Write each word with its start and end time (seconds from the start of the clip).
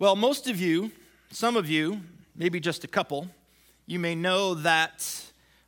Well, 0.00 0.16
most 0.16 0.48
of 0.48 0.58
you, 0.58 0.92
some 1.30 1.58
of 1.58 1.68
you, 1.68 2.00
maybe 2.34 2.58
just 2.58 2.84
a 2.84 2.88
couple, 2.88 3.28
you 3.84 3.98
may 3.98 4.14
know 4.14 4.54
that 4.54 5.06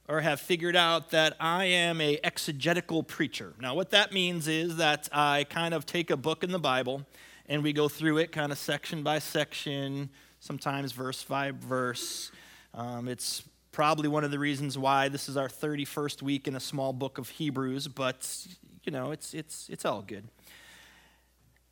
or 0.08 0.22
have 0.22 0.40
figured 0.40 0.74
out 0.74 1.10
that 1.10 1.36
I 1.38 1.66
am 1.66 2.00
a 2.00 2.18
exegetical 2.24 3.02
preacher. 3.02 3.52
Now, 3.60 3.74
what 3.74 3.90
that 3.90 4.10
means 4.10 4.48
is 4.48 4.76
that 4.76 5.06
I 5.12 5.44
kind 5.50 5.74
of 5.74 5.84
take 5.84 6.10
a 6.10 6.16
book 6.16 6.42
in 6.42 6.50
the 6.50 6.58
Bible 6.58 7.04
and 7.46 7.62
we 7.62 7.74
go 7.74 7.90
through 7.90 8.16
it 8.16 8.32
kind 8.32 8.52
of 8.52 8.56
section 8.56 9.02
by 9.02 9.18
section, 9.18 10.08
sometimes 10.40 10.92
verse 10.92 11.22
by 11.22 11.50
verse. 11.50 12.32
Um, 12.72 13.08
it's 13.08 13.42
probably 13.70 14.08
one 14.08 14.24
of 14.24 14.30
the 14.30 14.38
reasons 14.38 14.78
why 14.78 15.10
this 15.10 15.28
is 15.28 15.36
our 15.36 15.48
31st 15.48 16.22
week 16.22 16.48
in 16.48 16.56
a 16.56 16.60
small 16.60 16.94
book 16.94 17.18
of 17.18 17.28
Hebrews, 17.28 17.86
but 17.86 18.46
you 18.84 18.92
know, 18.92 19.10
it's 19.10 19.34
it's 19.34 19.68
it's 19.68 19.84
all 19.84 20.00
good. 20.00 20.24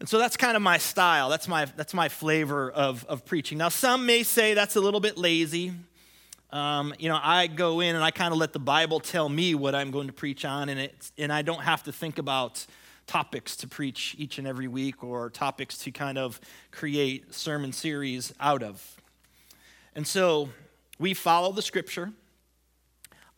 And 0.01 0.09
so 0.09 0.19
that's 0.19 0.37
kind 0.39 0.57
of 0.57 0.63
my 0.63 0.79
style. 0.79 1.29
That's 1.29 1.47
my, 1.47 1.67
that's 1.67 1.93
my 1.93 2.09
flavor 2.09 2.71
of, 2.71 3.05
of 3.05 3.27
preaching. 3.27 3.59
Now, 3.59 3.69
some 3.69 4.07
may 4.07 4.23
say 4.23 4.55
that's 4.55 4.77
a 4.77 4.81
little 4.81 4.99
bit 5.01 5.19
lazy. 5.19 5.73
Um, 6.51 6.95
you 6.99 7.11
know, 7.11 7.21
I 7.23 7.47
go 7.47 7.81
in 7.81 7.95
and 7.95 8.03
I 8.03 8.11
kind 8.11 8.33
of 8.33 8.39
let 8.39 8.55
the 8.55 8.59
Bible 8.59 8.99
tell 8.99 9.29
me 9.29 9.55
what 9.55 9.75
I'm 9.75 9.91
going 9.91 10.07
to 10.07 10.13
preach 10.13 10.45
on, 10.45 10.69
and, 10.69 10.81
it's, 10.81 11.13
and 11.17 11.33
I 11.33 11.43
don't 11.43 11.63
have 11.63 11.85
to 11.85 11.93
think 11.93 12.19
about 12.19 12.67
topics 13.07 13.57
to 13.57 13.69
preach 13.69 14.17
each 14.19 14.39
and 14.39 14.49
every 14.49 14.69
week 14.69 15.05
or 15.05 15.31
topics 15.31 15.77
to 15.79 15.91
kind 15.91 16.17
of 16.17 16.41
create 16.71 17.35
sermon 17.35 17.73
series 17.73 18.33
out 18.41 18.63
of. 18.63 18.83
And 19.95 20.07
so 20.07 20.49
we 20.99 21.13
follow 21.13 21.53
the 21.53 21.63
scripture. 21.63 22.13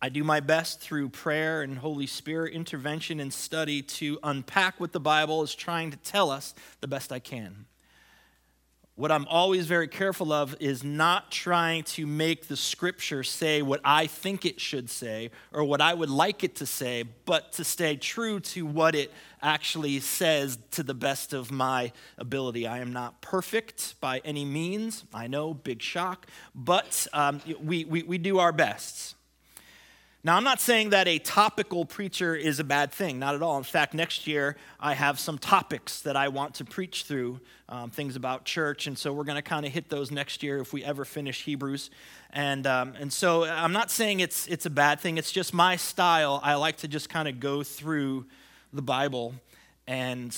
I 0.05 0.09
do 0.09 0.25
my 0.25 0.41
best 0.41 0.81
through 0.81 1.11
prayer 1.11 1.63
and 1.63 1.79
Holy 1.79 2.09
Spirit 2.09 2.55
intervention 2.55 3.21
and 3.21 3.33
study 3.33 3.83
to 3.83 4.19
unpack 4.25 4.81
what 4.81 4.91
the 4.91 4.99
Bible 4.99 5.45
is 5.45 5.55
trying 5.55 5.93
to 5.93 5.97
tell 5.97 6.29
us 6.29 6.57
the 6.81 6.89
best 6.89 7.13
I 7.13 7.21
can. 7.21 7.67
What 8.97 9.13
I'm 9.13 9.29
always 9.29 9.67
very 9.67 9.87
careful 9.87 10.33
of 10.33 10.57
is 10.59 10.83
not 10.83 11.31
trying 11.31 11.85
to 11.85 12.05
make 12.05 12.49
the 12.49 12.57
scripture 12.57 13.23
say 13.23 13.63
what 13.63 13.81
I 13.85 14.09
think 14.09 14.45
it 14.45 14.61
should 14.61 14.91
say 14.91 15.31
or 15.53 15.63
what 15.63 15.81
I 15.81 15.95
would 15.95 16.11
like 16.11 16.43
it 16.43 16.57
to 16.57 16.67
say, 16.67 17.05
but 17.25 17.53
to 17.53 17.65
stay 17.65 17.95
true 17.95 18.41
to 18.41 18.67
what 18.67 18.97
it 18.97 19.13
actually 19.41 20.01
says 20.01 20.59
to 20.73 20.83
the 20.83 20.95
best 20.95 21.33
of 21.33 21.53
my 21.53 21.93
ability. 22.19 22.67
I 22.67 22.81
am 22.81 22.93
not 22.93 23.21
perfect 23.21 24.01
by 24.01 24.21
any 24.25 24.45
means. 24.45 25.05
I 25.15 25.29
know, 25.29 25.55
big 25.55 25.81
shock, 25.81 26.27
but 26.57 27.07
um, 27.13 27.41
we, 27.63 27.85
we, 27.85 28.03
we 28.03 28.19
do 28.19 28.41
our 28.41 28.53
best. 28.53 29.15
Now, 30.25 30.37
I'm 30.37 30.45
not 30.45 30.61
saying 30.61 30.91
that 30.91 31.09
a 31.09 31.19
topical 31.19 31.85
preacher 31.85 32.37
is 32.37 32.61
a 32.61 32.65
bad 32.65 32.93
thing, 32.93 33.19
not 33.19 33.35
at 33.35 33.43
all. 33.43 33.59
In 33.59 33.65
fact, 33.65 33.93
next 33.93 34.29
year 34.29 34.57
I 34.79 34.95
have 34.95 35.19
some 35.19 35.37
topics 35.37 36.01
that 36.03 36.15
I 36.15 36.29
want 36.29 36.55
to 36.57 36.65
preach 36.65 37.03
through, 37.03 37.41
um, 37.69 37.91
things 37.91 38.15
about 38.15 38.45
church, 38.45 38.87
and 38.87 38.97
so 38.97 39.13
we're 39.13 39.25
going 39.25 39.37
to 39.37 39.43
kind 39.43 39.67
of 39.67 39.73
hit 39.73 39.89
those 39.89 40.13
next 40.13 40.45
year 40.45 40.61
if 40.61 40.73
we 40.73 40.85
ever 40.85 41.05
finish 41.05 41.43
Hebrews. 41.43 41.91
And, 42.31 42.69
um, 42.69 42.95
and 43.01 43.13
so 43.13 43.43
I'm 43.45 43.73
not 43.73 43.91
saying 43.91 44.21
it's, 44.21 44.47
it's 44.47 44.65
a 44.65 44.71
bad 44.71 45.01
thing, 45.01 45.19
it's 45.19 45.33
just 45.33 45.53
my 45.53 45.75
style. 45.75 46.39
I 46.45 46.55
like 46.55 46.77
to 46.79 46.89
just 46.89 47.09
kind 47.09 47.27
of 47.27 47.41
go 47.41 47.65
through 47.65 48.27
the 48.73 48.83
Bible 48.83 49.35
and 49.89 50.37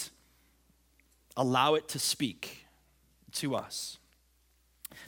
allow 1.36 1.74
it 1.74 1.88
to 1.88 1.98
speak 1.98 2.64
to 3.32 3.54
us. 3.54 3.98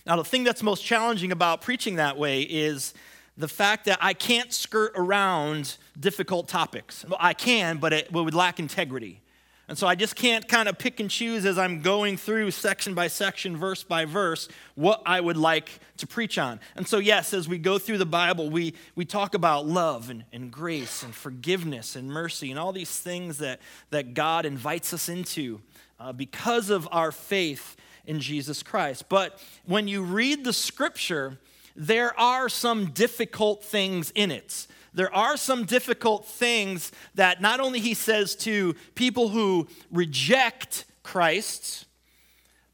Now, 0.05 0.17
the 0.17 0.25
thing 0.25 0.45
that's 0.45 0.63
most 0.63 0.85
challenging 0.85 1.33
about 1.33 1.63
preaching 1.63 1.97
that 1.97 2.19
way 2.19 2.43
is 2.43 2.93
the 3.37 3.49
fact 3.49 3.85
that 3.85 3.99
I 4.01 4.15
can't 4.15 4.53
skirt 4.53 4.93
around 4.95 5.77
difficult 5.99 6.49
topics. 6.49 7.05
Well, 7.07 7.19
I 7.21 7.35
can, 7.35 7.79
but 7.79 7.93
it 7.93 8.13
would 8.13 8.35
lack 8.35 8.59
integrity. 8.59 9.21
And 9.69 9.77
so 9.77 9.89
I 9.89 9.97
just 9.97 10.15
can't 10.15 10.47
kind 10.47 10.69
of 10.69 10.79
pick 10.79 11.01
and 11.01 11.11
choose 11.11 11.45
as 11.45 11.59
I'm 11.59 11.83
going 11.83 12.17
through 12.17 12.53
section 12.53 12.95
by 12.95 13.09
section, 13.09 13.57
verse 13.57 13.83
by 13.83 14.05
verse, 14.05 14.49
what 14.77 15.03
I 15.05 15.21
would 15.21 15.37
like 15.37 15.81
to 15.97 16.07
preach 16.07 16.39
on. 16.39 16.61
And 16.77 16.87
so, 16.87 16.99
yes, 16.99 17.35
as 17.35 17.49
we 17.49 17.59
go 17.59 17.77
through 17.77 17.99
the 17.99 18.07
Bible, 18.07 18.49
we, 18.49 18.75
we 18.95 19.05
talk 19.05 19.35
about 19.35 19.67
love 19.67 20.09
and, 20.09 20.25
and 20.33 20.53
grace 20.53 21.03
and 21.03 21.13
forgiveness 21.13 21.97
and 21.97 22.09
mercy 22.09 22.51
and 22.51 22.61
all 22.61 22.73
these 22.73 22.97
things 22.97 23.39
that, 23.39 23.61
that 23.91 24.15
God 24.15 24.47
invites 24.47 24.95
us 24.95 25.09
into 25.09 25.61
uh, 25.99 26.13
because 26.13 26.71
of 26.71 26.89
our 26.93 27.11
faith 27.11 27.75
in 28.05 28.21
Jesus 28.21 28.63
Christ. 28.63 29.09
But 29.09 29.43
when 29.65 29.89
you 29.89 30.03
read 30.03 30.45
the 30.45 30.53
scripture, 30.53 31.39
there 31.77 32.19
are 32.19 32.49
some 32.49 32.91
difficult 32.91 33.63
things 33.63 34.11
in 34.15 34.31
it. 34.31 34.67
There 34.95 35.15
are 35.15 35.37
some 35.37 35.65
difficult 35.65 36.27
things 36.27 36.91
that 37.15 37.43
not 37.43 37.61
only 37.61 37.81
he 37.81 37.93
says 37.93 38.35
to 38.37 38.75
people 38.95 39.29
who 39.29 39.69
reject 39.91 40.87
Christ, 41.03 41.85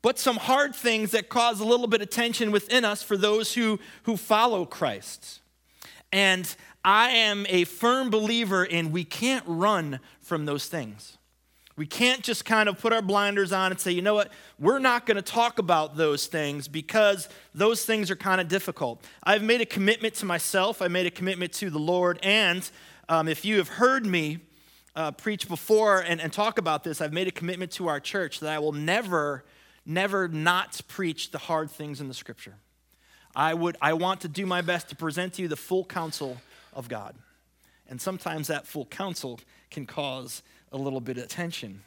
but 0.03 0.19
some 0.19 0.37
hard 0.37 0.75
things 0.75 1.11
that 1.13 1.29
cause 1.29 1.61
a 1.61 1.65
little 1.65 1.89
bit 1.89 2.01
of 2.01 2.11
tension 2.11 2.53
within 2.53 2.85
us 2.85 3.03
for 3.03 3.17
those 3.17 3.55
who, 3.55 3.81
who 4.05 4.17
follow 4.17 4.65
Christ. 4.65 5.41
And 6.13 6.55
I 6.85 7.11
am 7.11 7.47
a 7.49 7.65
firm 7.65 8.11
believer 8.11 8.65
in 8.65 8.93
we 8.93 9.05
can't 9.05 9.45
run 9.47 10.01
from 10.21 10.45
those 10.45 10.67
things. 10.67 11.19
We 11.77 11.87
can't 11.87 12.23
just 12.23 12.45
kind 12.45 12.69
of 12.69 12.79
put 12.79 12.93
our 12.93 13.01
blinders 13.01 13.53
on 13.53 13.71
and 13.71 13.81
say, 13.81 13.93
you 13.93 14.03
know 14.03 14.15
what, 14.15 14.31
we're 14.59 14.79
not 14.79 15.07
going 15.07 15.17
to 15.17 15.23
talk 15.23 15.59
about 15.59 15.97
those 15.97 16.27
things 16.27 16.69
because 16.69 17.29
those 17.55 17.85
things 17.85 18.11
are 18.11 18.17
kind 18.17 18.41
of 18.41 18.49
difficult. 18.49 19.03
I've 19.25 19.43
made 19.43 19.63
a 19.63 19.67
commitment 19.67 20.15
to 20.17 20.27
myself, 20.27 20.83
I 20.83 20.89
made 20.89 21.07
a 21.07 21.11
commitment 21.11 21.53
to 21.55 21.71
the 21.71 21.79
Lord, 21.79 22.19
and 22.23 22.69
um, 23.09 23.27
if 23.27 23.45
you 23.45 23.57
have 23.57 23.69
heard 23.69 24.05
me 24.05 24.41
uh, 24.95 25.13
preach 25.13 25.49
before 25.49 26.01
and, 26.01 26.21
and 26.21 26.33
talk 26.33 26.59
about 26.59 26.85
this, 26.85 27.01
I've 27.01 27.13
made 27.13 27.29
a 27.29 27.33
commitment 27.33 27.73
to 27.73 27.89
our 27.89 28.01
church 28.01 28.41
that 28.41 28.53
I 28.53 28.59
will 28.59 28.73
never, 28.73 29.45
never 29.87 30.29
not 30.29 30.81
preach 30.89 31.31
the 31.31 31.39
hard 31.39 31.71
things 31.71 32.01
in 32.01 32.09
the 32.09 32.15
scripture. 32.15 32.55
I, 33.35 33.55
would, 33.55 33.77
I 33.81 33.95
want 33.95 34.21
to 34.23 34.29
do 34.29 34.45
my 34.45 34.61
best 34.61 34.91
to 34.91 34.97
present 34.97 35.35
to 35.35 35.43
you 35.43 35.49
the 35.49 35.57
full 35.57 35.85
counsel 35.85 36.37
of 36.75 36.89
God. 36.89 37.15
And 37.89 38.01
sometimes 38.01 38.49
that 38.49 38.67
full 38.67 38.87
counsel 38.87 39.41
can 39.71 39.87
cause 39.87 40.43
a 40.73 40.79
little 40.79 41.01
bit 41.01 41.19
of 41.19 41.29
tension. 41.29 41.83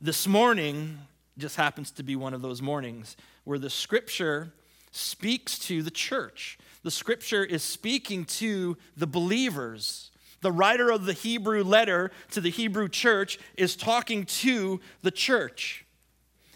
This 0.00 0.26
morning 0.26 0.98
just 1.36 1.56
happens 1.56 1.90
to 1.92 2.02
be 2.02 2.16
one 2.16 2.32
of 2.32 2.42
those 2.42 2.62
mornings 2.62 3.16
where 3.44 3.58
the 3.58 3.70
scripture 3.70 4.52
speaks 4.92 5.58
to 5.58 5.82
the 5.82 5.90
church. 5.90 6.58
The 6.82 6.90
scripture 6.90 7.44
is 7.44 7.62
speaking 7.62 8.24
to 8.26 8.76
the 8.96 9.06
believers. 9.06 10.10
The 10.42 10.52
writer 10.52 10.90
of 10.90 11.04
the 11.04 11.12
Hebrew 11.12 11.62
letter 11.64 12.10
to 12.30 12.40
the 12.40 12.50
Hebrew 12.50 12.88
church 12.88 13.38
is 13.56 13.76
talking 13.76 14.24
to 14.26 14.80
the 15.02 15.10
church. 15.10 15.84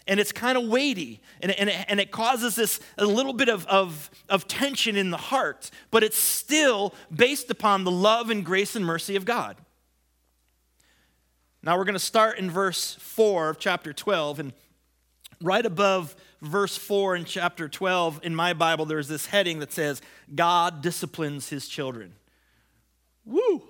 And 0.07 0.19
it's 0.19 0.31
kind 0.31 0.57
of 0.57 0.65
weighty, 0.67 1.19
and, 1.41 1.51
and, 1.51 1.67
it, 1.67 1.85
and 1.87 1.99
it 1.99 2.11
causes 2.11 2.55
this 2.55 2.79
a 2.97 3.05
little 3.07 3.33
bit 3.33 3.49
of, 3.49 3.65
of, 3.65 4.11
of 4.29 4.47
tension 4.47 4.95
in 4.95 5.09
the 5.09 5.17
heart, 5.17 5.71
but 5.89 6.03
it's 6.03 6.17
still 6.17 6.93
based 7.13 7.49
upon 7.49 7.85
the 7.85 7.91
love 7.91 8.29
and 8.29 8.45
grace 8.45 8.75
and 8.75 8.85
mercy 8.85 9.15
of 9.15 9.25
God. 9.25 9.57
Now 11.65 11.79
we're 11.79 11.85
going 11.85 11.93
to 11.93 11.99
start 11.99 12.37
in 12.37 12.51
verse 12.51 12.93
4 12.99 13.49
of 13.49 13.57
chapter 13.57 13.91
12. 13.91 14.39
And 14.39 14.53
right 15.41 15.65
above 15.65 16.15
verse 16.39 16.77
4 16.77 17.15
in 17.15 17.25
chapter 17.25 17.67
12 17.67 18.19
in 18.21 18.35
my 18.35 18.53
Bible, 18.53 18.85
there's 18.85 19.07
this 19.07 19.25
heading 19.25 19.59
that 19.59 19.73
says, 19.73 19.99
God 20.33 20.83
disciplines 20.83 21.49
his 21.49 21.67
children. 21.67 22.13
Woo! 23.25 23.63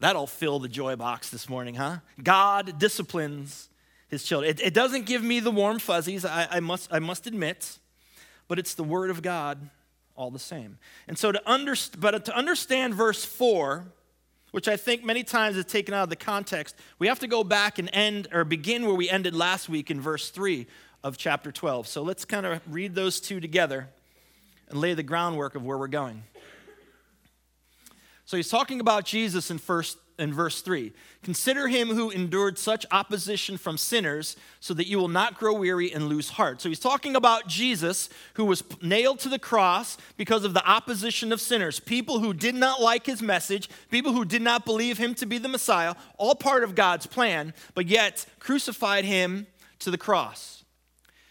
That'll 0.00 0.26
fill 0.26 0.58
the 0.58 0.68
joy 0.68 0.96
box 0.96 1.30
this 1.30 1.48
morning, 1.48 1.76
huh? 1.76 1.96
God 2.22 2.78
disciplines 2.78 3.70
his 4.08 4.22
children. 4.22 4.50
It, 4.50 4.60
it 4.60 4.74
doesn't 4.74 5.06
give 5.06 5.22
me 5.22 5.40
the 5.40 5.50
warm 5.50 5.78
fuzzies, 5.78 6.26
I, 6.26 6.46
I, 6.50 6.60
must, 6.60 6.92
I 6.92 6.98
must 6.98 7.26
admit, 7.26 7.78
but 8.48 8.58
it's 8.58 8.74
the 8.74 8.84
word 8.84 9.08
of 9.08 9.22
God 9.22 9.70
all 10.14 10.30
the 10.30 10.38
same. 10.38 10.76
And 11.08 11.18
so 11.18 11.32
to, 11.32 11.50
under, 11.50 11.74
but 11.98 12.26
to 12.26 12.36
understand 12.36 12.94
verse 12.94 13.24
4, 13.24 13.86
which 14.50 14.68
I 14.68 14.76
think 14.76 15.04
many 15.04 15.22
times 15.22 15.56
is 15.56 15.64
taken 15.64 15.94
out 15.94 16.04
of 16.04 16.08
the 16.08 16.16
context. 16.16 16.74
We 16.98 17.08
have 17.08 17.18
to 17.20 17.26
go 17.26 17.44
back 17.44 17.78
and 17.78 17.90
end 17.92 18.28
or 18.32 18.44
begin 18.44 18.86
where 18.86 18.94
we 18.94 19.08
ended 19.10 19.34
last 19.34 19.68
week 19.68 19.90
in 19.90 20.00
verse 20.00 20.30
3 20.30 20.66
of 21.04 21.16
chapter 21.16 21.52
12. 21.52 21.86
So 21.86 22.02
let's 22.02 22.24
kind 22.24 22.46
of 22.46 22.60
read 22.68 22.94
those 22.94 23.20
two 23.20 23.40
together 23.40 23.88
and 24.68 24.80
lay 24.80 24.94
the 24.94 25.02
groundwork 25.02 25.54
of 25.54 25.64
where 25.64 25.78
we're 25.78 25.88
going. 25.88 26.22
So 28.24 28.36
he's 28.36 28.48
talking 28.48 28.80
about 28.80 29.04
Jesus 29.04 29.50
in 29.50 29.58
first 29.58 29.98
in 30.18 30.32
verse 30.32 30.60
3. 30.60 30.92
Consider 31.22 31.68
him 31.68 31.88
who 31.88 32.10
endured 32.10 32.58
such 32.58 32.84
opposition 32.90 33.56
from 33.56 33.78
sinners 33.78 34.36
so 34.60 34.74
that 34.74 34.88
you 34.88 34.98
will 34.98 35.08
not 35.08 35.38
grow 35.38 35.54
weary 35.54 35.92
and 35.92 36.08
lose 36.08 36.30
heart. 36.30 36.60
So 36.60 36.68
he's 36.68 36.80
talking 36.80 37.14
about 37.14 37.46
Jesus 37.46 38.08
who 38.34 38.44
was 38.44 38.62
nailed 38.82 39.20
to 39.20 39.28
the 39.28 39.38
cross 39.38 39.96
because 40.16 40.44
of 40.44 40.54
the 40.54 40.68
opposition 40.68 41.32
of 41.32 41.40
sinners, 41.40 41.80
people 41.80 42.18
who 42.18 42.34
did 42.34 42.54
not 42.54 42.80
like 42.80 43.06
his 43.06 43.22
message, 43.22 43.68
people 43.90 44.12
who 44.12 44.24
did 44.24 44.42
not 44.42 44.64
believe 44.64 44.98
him 44.98 45.14
to 45.14 45.26
be 45.26 45.38
the 45.38 45.48
Messiah, 45.48 45.94
all 46.16 46.34
part 46.34 46.64
of 46.64 46.74
God's 46.74 47.06
plan, 47.06 47.54
but 47.74 47.86
yet 47.86 48.26
crucified 48.40 49.04
him 49.04 49.46
to 49.78 49.90
the 49.90 49.98
cross. 49.98 50.64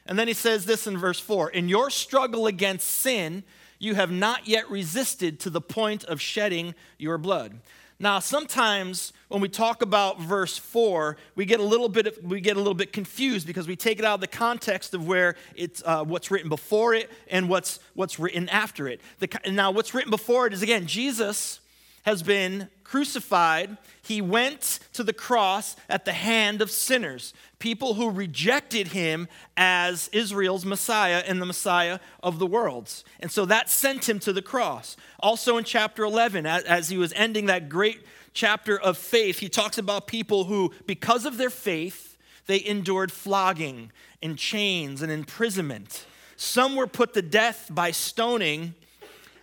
And 0.06 0.18
then 0.18 0.30
he 0.30 0.34
says 0.34 0.66
this 0.66 0.88
in 0.88 0.98
verse 0.98 1.20
4 1.20 1.50
In 1.50 1.68
your 1.68 1.90
struggle 1.90 2.48
against 2.48 2.88
sin, 2.88 3.44
you 3.80 3.96
have 3.96 4.12
not 4.12 4.48
yet 4.48 4.70
resisted 4.70 5.40
to 5.42 5.50
the 5.50 5.62
point 5.62 6.04
of 6.06 6.22
shedding 6.22 6.74
your 6.98 7.18
blood. 7.18 7.60
Now, 8.00 8.20
sometimes 8.20 9.12
when 9.28 9.42
we 9.42 9.50
talk 9.50 9.82
about 9.82 10.22
verse 10.22 10.56
4, 10.58 11.18
we 11.36 11.46
get 11.46 11.60
a 11.60 11.64
little 11.64 11.90
bit 11.90 12.06
of, 12.06 12.18
we 12.24 12.40
get 12.42 12.56
a 12.56 12.60
little 12.60 12.76
bit 12.76 12.94
confused 12.94 13.48
because 13.48 13.68
we 13.68 13.76
take 13.76 13.98
it 13.98 14.06
out 14.06 14.16
of 14.16 14.22
the 14.22 14.28
context 14.28 14.94
of 14.94 15.08
where 15.08 15.36
it's 15.56 15.82
uh, 15.84 16.04
what's 16.04 16.30
written 16.30 16.48
before 16.48 16.94
it 16.94 17.10
and 17.30 17.50
what's 17.50 17.80
what's 17.96 18.20
written 18.20 18.50
after 18.50 18.88
it. 18.88 19.02
The, 19.18 19.28
now, 19.52 19.72
what's 19.72 19.96
written 19.96 20.12
before 20.12 20.46
it 20.46 20.54
is 20.54 20.62
again 20.62 20.86
Jesus 20.86 21.60
has 22.08 22.24
been 22.24 22.70
crucified. 22.86 23.76
He 24.02 24.22
went 24.22 24.80
to 24.94 25.04
the 25.04 25.12
cross 25.12 25.76
at 25.90 26.06
the 26.06 26.14
hand 26.14 26.62
of 26.62 26.72
sinners, 26.72 27.34
people 27.60 27.96
who 27.96 28.10
rejected 28.10 28.88
him 28.88 29.28
as 29.58 30.08
Israel's 30.14 30.64
Messiah 30.64 31.22
and 31.28 31.42
the 31.42 31.46
Messiah 31.46 32.00
of 32.24 32.40
the 32.40 32.48
worlds. 32.48 33.04
And 33.20 33.30
so 33.30 33.44
that 33.48 33.70
sent 33.70 34.08
him 34.08 34.20
to 34.20 34.32
the 34.32 34.42
cross. 34.42 34.96
Also 35.20 35.58
in 35.58 35.66
chapter 35.66 36.06
11, 36.06 36.46
as 36.46 36.88
he 36.88 36.98
was 36.98 37.12
ending 37.12 37.48
that 37.48 37.68
great 37.68 38.06
chapter 38.32 38.80
of 38.80 38.98
faith, 38.98 39.40
he 39.40 39.50
talks 39.50 39.78
about 39.78 40.08
people 40.08 40.46
who, 40.46 40.74
because 40.86 41.26
of 41.26 41.36
their 41.36 41.50
faith, 41.50 42.18
they 42.46 42.64
endured 42.64 43.12
flogging 43.12 43.92
and 44.24 44.38
chains 44.38 45.02
and 45.02 45.12
imprisonment. 45.12 46.06
Some 46.38 46.78
were 46.78 46.88
put 46.88 47.14
to 47.16 47.22
death 47.22 47.68
by 47.70 47.92
stoning, 47.92 48.76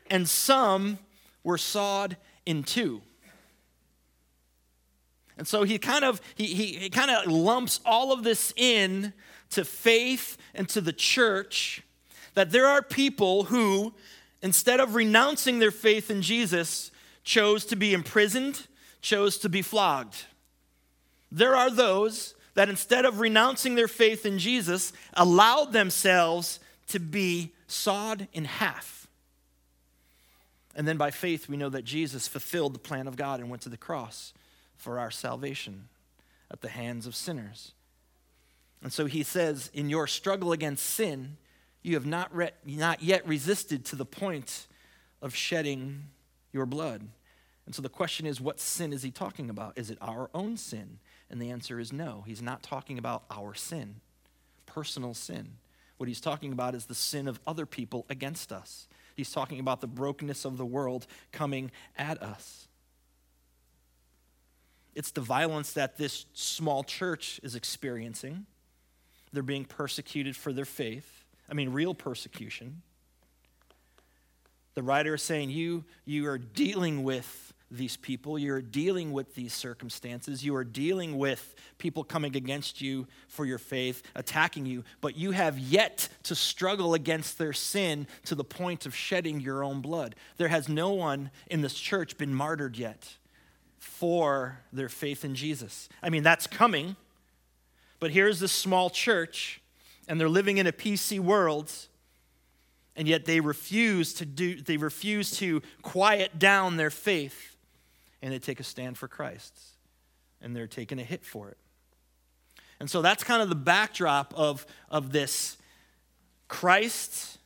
and 0.09 0.27
some 0.27 0.99
were 1.43 1.59
sawed 1.59 2.17
in 2.47 2.63
two. 2.63 3.03
And 5.37 5.49
so 5.49 5.65
he 5.65 5.79
kind 5.79 6.05
of 6.05 6.21
he, 6.35 6.47
he, 6.47 6.67
he 6.75 6.91
kind 6.91 7.11
of 7.11 7.31
lumps 7.31 7.81
all 7.85 8.13
of 8.13 8.23
this 8.23 8.53
in 8.57 9.13
to 9.51 9.65
faith 9.65 10.37
and 10.55 10.69
to 10.71 10.81
the 10.81 10.93
church 10.93 11.83
that 12.35 12.51
there 12.51 12.67
are 12.67 12.83
people 12.83 13.45
who 13.45 13.95
instead 14.43 14.79
of 14.79 14.95
renouncing 14.95 15.59
their 15.59 15.71
faith 15.71 16.11
in 16.11 16.23
Jesus 16.23 16.91
chose 17.25 17.65
to 17.65 17.77
be 17.77 17.95
imprisoned, 17.95 18.67
chose 19.01 19.39
to 19.39 19.49
be 19.49 19.63
flogged. 19.63 20.27
There 21.33 21.57
are 21.57 21.71
those 21.71 22.35
that 22.55 22.69
instead 22.69 23.05
of 23.05 23.21
renouncing 23.21 23.75
their 23.75 23.89
faith 23.89 24.25
in 24.25 24.39
Jesus 24.39 24.93
allowed 25.15 25.73
themselves 25.73 26.61
to 26.89 27.01
be 27.01 27.53
sawed 27.67 28.29
in 28.33 28.45
half. 28.45 29.04
And 30.77 30.89
then 30.89 30.97
by 30.97 31.11
faith, 31.11 31.49
we 31.49 31.57
know 31.57 31.69
that 31.69 31.85
Jesus 31.85 32.27
fulfilled 32.27 32.75
the 32.75 32.81
plan 32.81 33.07
of 33.07 33.17
God 33.17 33.41
and 33.41 33.49
went 33.49 33.63
to 33.63 33.69
the 33.69 33.77
cross 33.77 34.33
for 34.77 34.99
our 34.99 35.11
salvation 35.11 35.89
at 36.51 36.61
the 36.61 36.69
hands 36.69 37.07
of 37.07 37.15
sinners. 37.15 37.73
And 38.83 38.93
so 38.93 39.07
he 39.07 39.23
says, 39.23 39.71
in 39.73 39.89
your 39.89 40.07
struggle 40.07 40.53
against 40.53 40.85
sin, 40.85 41.37
you 41.83 41.95
have 41.95 42.07
not, 42.07 42.35
re- 42.35 42.51
not 42.67 43.03
yet 43.03 43.27
resisted 43.27 43.85
to 43.87 43.97
the 43.97 44.05
point 44.05 44.67
of 45.23 45.35
shedding 45.35 46.05
your 46.53 46.67
blood. 46.67 47.07
And 47.67 47.75
so 47.75 47.81
the 47.81 47.89
question 47.89 48.27
is, 48.27 48.41
what 48.41 48.61
sin 48.61 48.93
is 48.93 49.03
he 49.03 49.11
talking 49.11 49.49
about? 49.49 49.79
Is 49.79 49.91
it 49.91 49.99
our 50.01 50.29
own 50.35 50.57
sin? 50.57 50.99
And 51.31 51.41
the 51.41 51.51
answer 51.51 51.81
is 51.81 51.93
no. 51.93 52.25
He's 52.27 52.43
not 52.43 52.63
talking 52.63 52.99
about 52.99 53.25
our 53.31 53.55
sin, 53.55 53.97
personal 54.67 55.15
sin. 55.15 55.53
What 55.97 56.09
he's 56.09 56.21
talking 56.21 56.53
about 56.53 56.75
is 56.75 56.87
the 56.87 56.95
sin 56.95 57.27
of 57.29 57.41
other 57.47 57.65
people 57.65 58.05
against 58.11 58.53
us. 58.53 58.87
He's 59.15 59.33
talking 59.33 59.61
about 59.61 59.81
the 59.81 59.87
brokenness 59.87 60.45
of 60.45 60.57
the 60.57 60.67
world 60.67 61.07
coming 61.33 61.71
at 61.97 62.23
us. 62.23 62.69
It's 64.95 65.11
the 65.11 65.21
violence 65.21 65.73
that 65.73 65.97
this 65.97 66.27
small 66.35 66.85
church 66.85 67.41
is 67.43 67.55
experiencing. 67.55 68.47
They're 69.33 69.43
being 69.43 69.65
persecuted 69.65 70.37
for 70.37 70.53
their 70.53 70.65
faith. 70.65 71.25
I 71.49 71.55
mean, 71.55 71.71
real 71.71 71.95
persecution. 71.95 72.83
The 74.75 74.83
writer 74.83 75.15
is 75.15 75.23
saying, 75.23 75.51
You, 75.51 75.85
you 76.05 76.27
are 76.29 76.39
dealing 76.39 77.03
with 77.03 77.54
these 77.71 77.97
people. 77.97 78.39
You're 78.39 78.63
dealing 78.63 79.13
with 79.13 79.35
these 79.35 79.53
circumstances. 79.53 80.45
You 80.45 80.55
are 80.57 80.65
dealing 80.65 81.19
with 81.19 81.55
people 81.79 82.05
coming 82.05 82.37
against 82.37 82.81
you 82.81 83.07
for 83.29 83.45
your 83.45 83.59
faith, 83.59 84.03
attacking 84.15 84.67
you, 84.67 84.85
but 85.01 85.17
you 85.17 85.33
have 85.33 85.59
yet 85.59 86.09
to 86.25 86.35
struggle 86.35 86.95
against 86.95 87.39
their 87.39 87.53
sin 87.53 88.07
to 88.27 88.35
the 88.35 88.45
point 88.45 88.87
of 88.87 88.95
shedding 88.95 89.41
your 89.41 89.65
own 89.65 89.81
blood. 89.81 90.15
There 90.37 90.49
has 90.49 90.69
no 90.69 90.91
one 90.91 91.31
in 91.49 91.61
this 91.63 91.75
church 91.75 92.17
been 92.19 92.35
martyred 92.35 92.77
yet 92.77 93.17
for 93.79 94.61
their 94.73 94.89
faith 94.89 95.25
in 95.25 95.35
Jesus. 95.35 95.89
I 96.03 96.11
mean, 96.11 96.23
that's 96.23 96.47
coming, 96.47 96.97
but 98.01 98.11
here's 98.11 98.41
this 98.41 98.53
small 98.53 98.91
church, 98.91 99.61
and 100.09 100.21
they're 100.21 100.29
living 100.29 100.59
in 100.59 100.67
a 100.67 100.73
PC 100.73 101.19
world 101.19 101.73
and 102.97 103.09
yet 103.09 103.25
they 103.25 103.41
refuse 103.41 104.15
to 104.15 104.25
do 104.25 104.61
they 104.61 104.77
refuse 104.77 105.37
to 105.39 105.61
quiet 105.83 106.39
down 106.39 106.77
their 106.77 106.91
faith 106.91 107.54
and 108.25 108.33
they 108.33 108.39
take 108.39 108.59
a 108.59 108.65
stand 108.65 108.97
for 108.97 109.07
Christ. 109.07 109.55
And 110.41 110.57
they're 110.57 110.67
taking 110.67 110.99
a 110.99 111.05
hit 111.05 111.27
for 111.27 111.51
it. 111.51 111.59
And 112.81 112.89
so 112.89 113.03
that's 113.03 113.23
kind 113.23 113.43
of 113.43 113.51
the 113.51 113.55
backdrop 113.55 114.33
of, 114.35 114.65
of 114.91 115.13
this. 115.13 115.59
Christ 116.49 117.37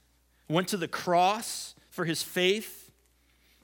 went 0.48 0.68
to 0.68 0.76
the 0.76 0.86
cross 0.86 1.74
for 1.90 2.04
his 2.04 2.22
faith. 2.22 2.92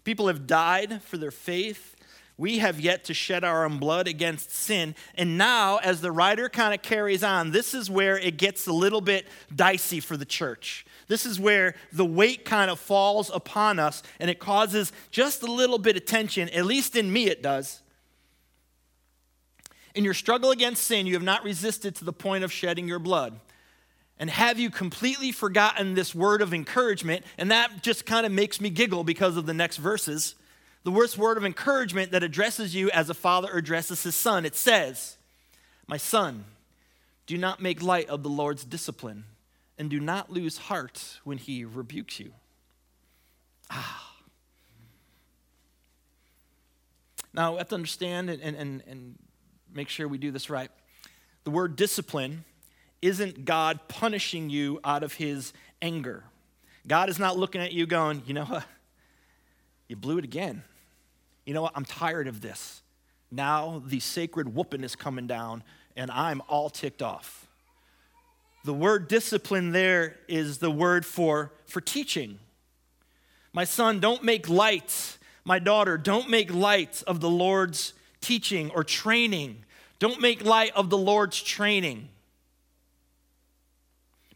People 0.03 0.27
have 0.27 0.49
died 0.49 1.03
for 1.03 1.17
their 1.17 1.31
faith. 1.31 1.95
We 2.37 2.59
have 2.59 2.81
yet 2.81 3.05
to 3.05 3.15
shed 3.15 3.45
our 3.45 3.65
own 3.65 3.79
blood 3.79 4.09
against 4.09 4.51
sin. 4.51 4.97
And 5.15 5.39
now, 5.39 5.77
as 5.77 6.01
the 6.01 6.11
writer 6.11 6.49
kind 6.49 6.75
of 6.75 6.83
carries 6.83 7.23
on, 7.23 7.53
this 7.53 7.75
is 7.75 7.89
where 7.89 8.19
it 8.19 8.39
gets 8.39 8.67
a 8.67 8.73
little 8.73 9.01
bit 9.01 9.29
dicey 9.55 10.01
for 10.01 10.17
the 10.17 10.25
church. 10.25 10.85
This 11.07 11.27
is 11.27 11.39
where 11.39 11.75
the 11.93 12.05
weight 12.05 12.45
kind 12.45 12.71
of 12.71 12.81
falls 12.81 13.31
upon 13.33 13.79
us 13.79 14.03
and 14.19 14.31
it 14.31 14.39
causes 14.39 14.93
just 15.11 15.43
a 15.43 15.53
little 15.53 15.79
bit 15.79 15.97
of 15.97 16.05
tension, 16.05 16.49
at 16.51 16.65
least 16.65 16.97
in 16.97 17.13
me, 17.13 17.27
it 17.27 17.43
does. 17.43 17.83
In 19.95 20.05
your 20.05 20.15
struggle 20.15 20.51
against 20.51 20.85
sin, 20.85 21.07
you 21.07 21.15
have 21.15 21.23
not 21.23 21.45
resisted 21.45 21.95
to 21.97 22.05
the 22.05 22.13
point 22.13 22.43
of 22.43 22.53
shedding 22.53 22.89
your 22.89 22.99
blood. 22.99 23.39
And 24.19 24.31
have 24.31 24.59
you 24.59 24.71
completely 24.71 25.33
forgotten 25.33 25.95
this 25.95 26.15
word 26.15 26.41
of 26.41 26.55
encouragement? 26.55 27.25
And 27.37 27.51
that 27.51 27.83
just 27.83 28.07
kind 28.07 28.25
of 28.25 28.33
makes 28.33 28.61
me 28.61 28.71
giggle 28.71 29.05
because 29.05 29.37
of 29.37 29.47
the 29.47 29.55
next 29.55 29.77
verses. 29.77 30.35
The 30.85 30.91
worst 30.91 31.19
word 31.19 31.37
of 31.37 31.45
encouragement 31.45 32.13
that 32.13 32.23
addresses 32.23 32.75
you 32.75 32.91
as 32.91 33.11
a 33.11 33.15
father 33.15 33.49
addresses 33.53 34.03
his 34.03 34.15
son. 34.15 34.45
It 34.45 34.57
says, 34.57 35.17
My 35.87 35.97
son, 35.97 36.45
do 37.27 37.39
not 37.39 37.61
make 37.61 37.83
light 37.83 38.09
of 38.09 38.23
the 38.23 38.29
Lord's 38.29 38.65
discipline 38.65 39.25
and 39.79 39.91
do 39.91 40.01
not 40.01 40.31
lose 40.31 40.59
heart 40.59 41.21
when 41.25 41.39
he 41.39 41.65
rebukes 41.65 42.21
you. 42.21 42.33
Ah. 43.71 44.15
Now, 47.33 47.53
we 47.53 47.59
have 47.59 47.69
to 47.69 47.75
understand 47.75 48.31
and, 48.31 48.57
and, 48.57 48.83
and 48.87 49.19
make 49.73 49.89
sure 49.89 50.07
we 50.07 50.19
do 50.19 50.31
this 50.31 50.49
right. 50.49 50.71
The 51.43 51.51
word 51.51 51.77
discipline 51.77 52.45
isn't 53.03 53.45
God 53.45 53.81
punishing 53.89 54.49
you 54.49 54.81
out 54.85 55.03
of 55.03 55.15
his 55.15 55.53
anger. 55.83 56.25
God 56.87 57.09
is 57.09 57.19
not 57.19 57.37
looking 57.37 57.61
at 57.61 57.73
you 57.73 57.87
going, 57.87 58.23
you 58.27 58.35
know 58.35 58.45
what? 58.45 58.65
You 59.89 59.97
blew 59.97 60.19
it 60.19 60.25
again. 60.25 60.63
You 61.45 61.55
know 61.55 61.63
what? 61.63 61.73
I'm 61.75 61.85
tired 61.85 62.29
of 62.29 62.41
this. 62.41 62.83
Now 63.31 63.83
the 63.85 64.01
sacred 64.01 64.55
whooping 64.55 64.85
is 64.85 64.97
coming 64.97 65.27
down, 65.27 65.63
and 65.97 66.11
I'm 66.11 66.41
all 66.49 66.71
ticked 66.71 67.03
off. 67.03 67.44
The 68.65 68.75
word 68.75 69.09
discipline 69.09 69.73
there 69.73 70.17
is 70.27 70.59
the 70.59 70.71
word 70.71 71.05
for, 71.05 71.53
for 71.67 71.83
teaching. 71.83 72.39
My 73.53 73.65
son, 73.65 74.01
don't 74.01 74.25
make 74.25 74.49
light. 74.49 75.19
My 75.45 75.59
daughter, 75.59 75.99
don't 75.99 76.31
make 76.31 76.53
light 76.53 77.03
of 77.07 77.21
the 77.21 77.29
Lord's 77.29 77.93
teaching 78.23 78.71
or 78.71 78.83
training. 78.83 79.65
Don't 79.99 80.21
make 80.21 80.43
light 80.43 80.73
of 80.75 80.89
the 80.89 80.97
Lord's 80.97 81.43
training. 81.43 82.09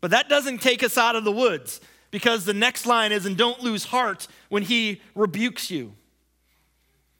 But 0.02 0.10
that 0.10 0.28
doesn't 0.28 0.58
take 0.58 0.82
us 0.82 0.98
out 0.98 1.16
of 1.16 1.24
the 1.24 1.32
woods 1.32 1.80
because 2.10 2.44
the 2.44 2.54
next 2.54 2.86
line 2.86 3.12
is, 3.12 3.24
and 3.24 3.36
don't 3.36 3.60
lose 3.62 3.84
heart 3.86 4.28
when 4.50 4.62
he 4.62 5.00
rebukes 5.14 5.70
you. 5.70 5.94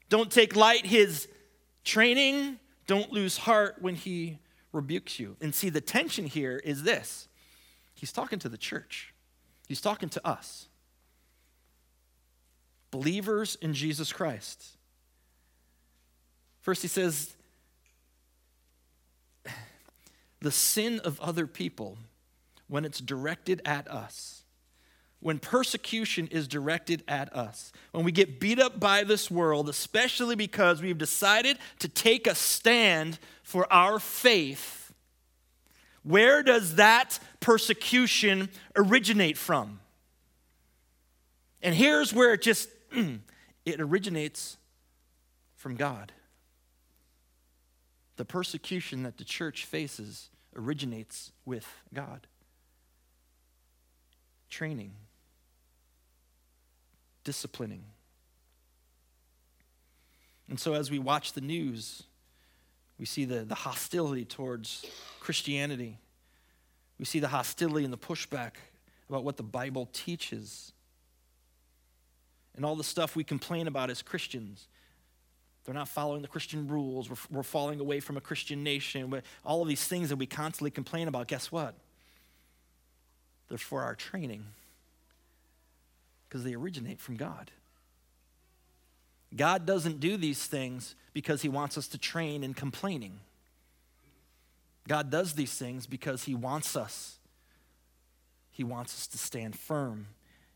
Don't 0.09 0.31
take 0.31 0.55
light 0.55 0.85
his 0.85 1.27
training. 1.83 2.59
Don't 2.87 3.11
lose 3.11 3.37
heart 3.37 3.77
when 3.81 3.95
he 3.95 4.39
rebukes 4.71 5.19
you. 5.19 5.35
And 5.41 5.53
see, 5.53 5.69
the 5.69 5.81
tension 5.81 6.25
here 6.25 6.57
is 6.57 6.83
this 6.83 7.27
He's 7.93 8.11
talking 8.11 8.39
to 8.39 8.49
the 8.49 8.57
church, 8.57 9.13
He's 9.67 9.81
talking 9.81 10.09
to 10.09 10.27
us, 10.27 10.67
believers 12.91 13.57
in 13.61 13.73
Jesus 13.73 14.13
Christ. 14.13 14.77
First, 16.61 16.81
he 16.81 16.87
says, 16.87 17.35
the 20.41 20.51
sin 20.51 20.99
of 21.03 21.19
other 21.21 21.47
people, 21.47 21.97
when 22.67 22.85
it's 22.85 22.99
directed 22.99 23.61
at 23.65 23.87
us, 23.87 24.38
when 25.21 25.37
persecution 25.39 26.27
is 26.27 26.47
directed 26.47 27.03
at 27.07 27.35
us, 27.35 27.71
when 27.91 28.05
we 28.05 28.11
get 28.11 28.39
beat 28.39 28.59
up 28.59 28.79
by 28.79 29.03
this 29.03 29.29
world, 29.29 29.67
especially 29.67 30.35
because 30.35 30.81
we've 30.81 30.97
decided 30.97 31.57
to 31.79 31.89
take 31.89 32.25
a 32.25 32.35
stand 32.35 33.19
for 33.43 33.71
our 33.71 33.99
faith, 33.99 34.93
where 36.03 36.41
does 36.41 36.75
that 36.75 37.19
persecution 37.41 38.49
originate 38.75 39.37
from? 39.37 39.79
And 41.61 41.75
here's 41.75 42.13
where 42.13 42.33
it 42.33 42.41
just 42.41 42.69
it 43.65 43.81
originates 43.81 44.57
from 45.55 45.75
God. 45.75 46.13
The 48.15 48.25
persecution 48.25 49.03
that 49.03 49.17
the 49.17 49.25
church 49.25 49.65
faces 49.65 50.29
originates 50.55 51.31
with 51.45 51.67
God. 51.93 52.27
Training, 54.49 54.93
disciplining. 57.23 57.83
And 60.49 60.59
so, 60.59 60.73
as 60.73 60.89
we 60.89 60.99
watch 60.99 61.33
the 61.33 61.41
news, 61.41 62.03
we 62.97 63.05
see 63.05 63.25
the, 63.25 63.45
the 63.45 63.55
hostility 63.55 64.25
towards 64.25 64.85
Christianity. 65.19 65.97
We 66.97 67.05
see 67.05 67.19
the 67.19 67.27
hostility 67.27 67.85
and 67.85 67.93
the 67.93 67.97
pushback 67.97 68.53
about 69.07 69.23
what 69.23 69.37
the 69.37 69.43
Bible 69.43 69.87
teaches. 69.93 70.73
And 72.55 72.65
all 72.65 72.75
the 72.75 72.83
stuff 72.83 73.15
we 73.15 73.23
complain 73.23 73.67
about 73.67 73.89
as 73.89 74.01
Christians. 74.01 74.67
They're 75.63 75.75
not 75.75 75.87
following 75.87 76.23
the 76.23 76.27
Christian 76.27 76.67
rules. 76.67 77.09
We're, 77.09 77.17
we're 77.29 77.43
falling 77.43 77.79
away 77.79 77.99
from 77.99 78.17
a 78.17 78.21
Christian 78.21 78.63
nation. 78.63 79.21
All 79.45 79.61
of 79.61 79.67
these 79.67 79.85
things 79.85 80.09
that 80.09 80.15
we 80.15 80.25
constantly 80.25 80.71
complain 80.71 81.07
about, 81.07 81.27
guess 81.27 81.51
what? 81.51 81.75
They're 83.47 83.57
for 83.57 83.83
our 83.83 83.95
training 83.95 84.45
because 86.29 86.43
they 86.43 86.53
originate 86.53 87.01
from 87.01 87.15
God. 87.15 87.49
God 89.35 89.65
doesn't 89.65 89.99
do 89.99 90.15
these 90.15 90.45
things 90.45 90.95
because 91.13 91.41
he 91.41 91.49
wants 91.49 91.77
us 91.77 91.87
to 91.89 91.97
train 91.97 92.43
in 92.43 92.53
complaining. 92.53 93.19
God 94.87 95.09
does 95.09 95.33
these 95.33 95.53
things 95.53 95.85
because 95.85 96.23
he 96.23 96.35
wants 96.35 96.75
us. 96.75 97.17
He 98.51 98.63
wants 98.63 98.93
us 98.93 99.07
to 99.07 99.17
stand 99.17 99.57
firm 99.57 100.07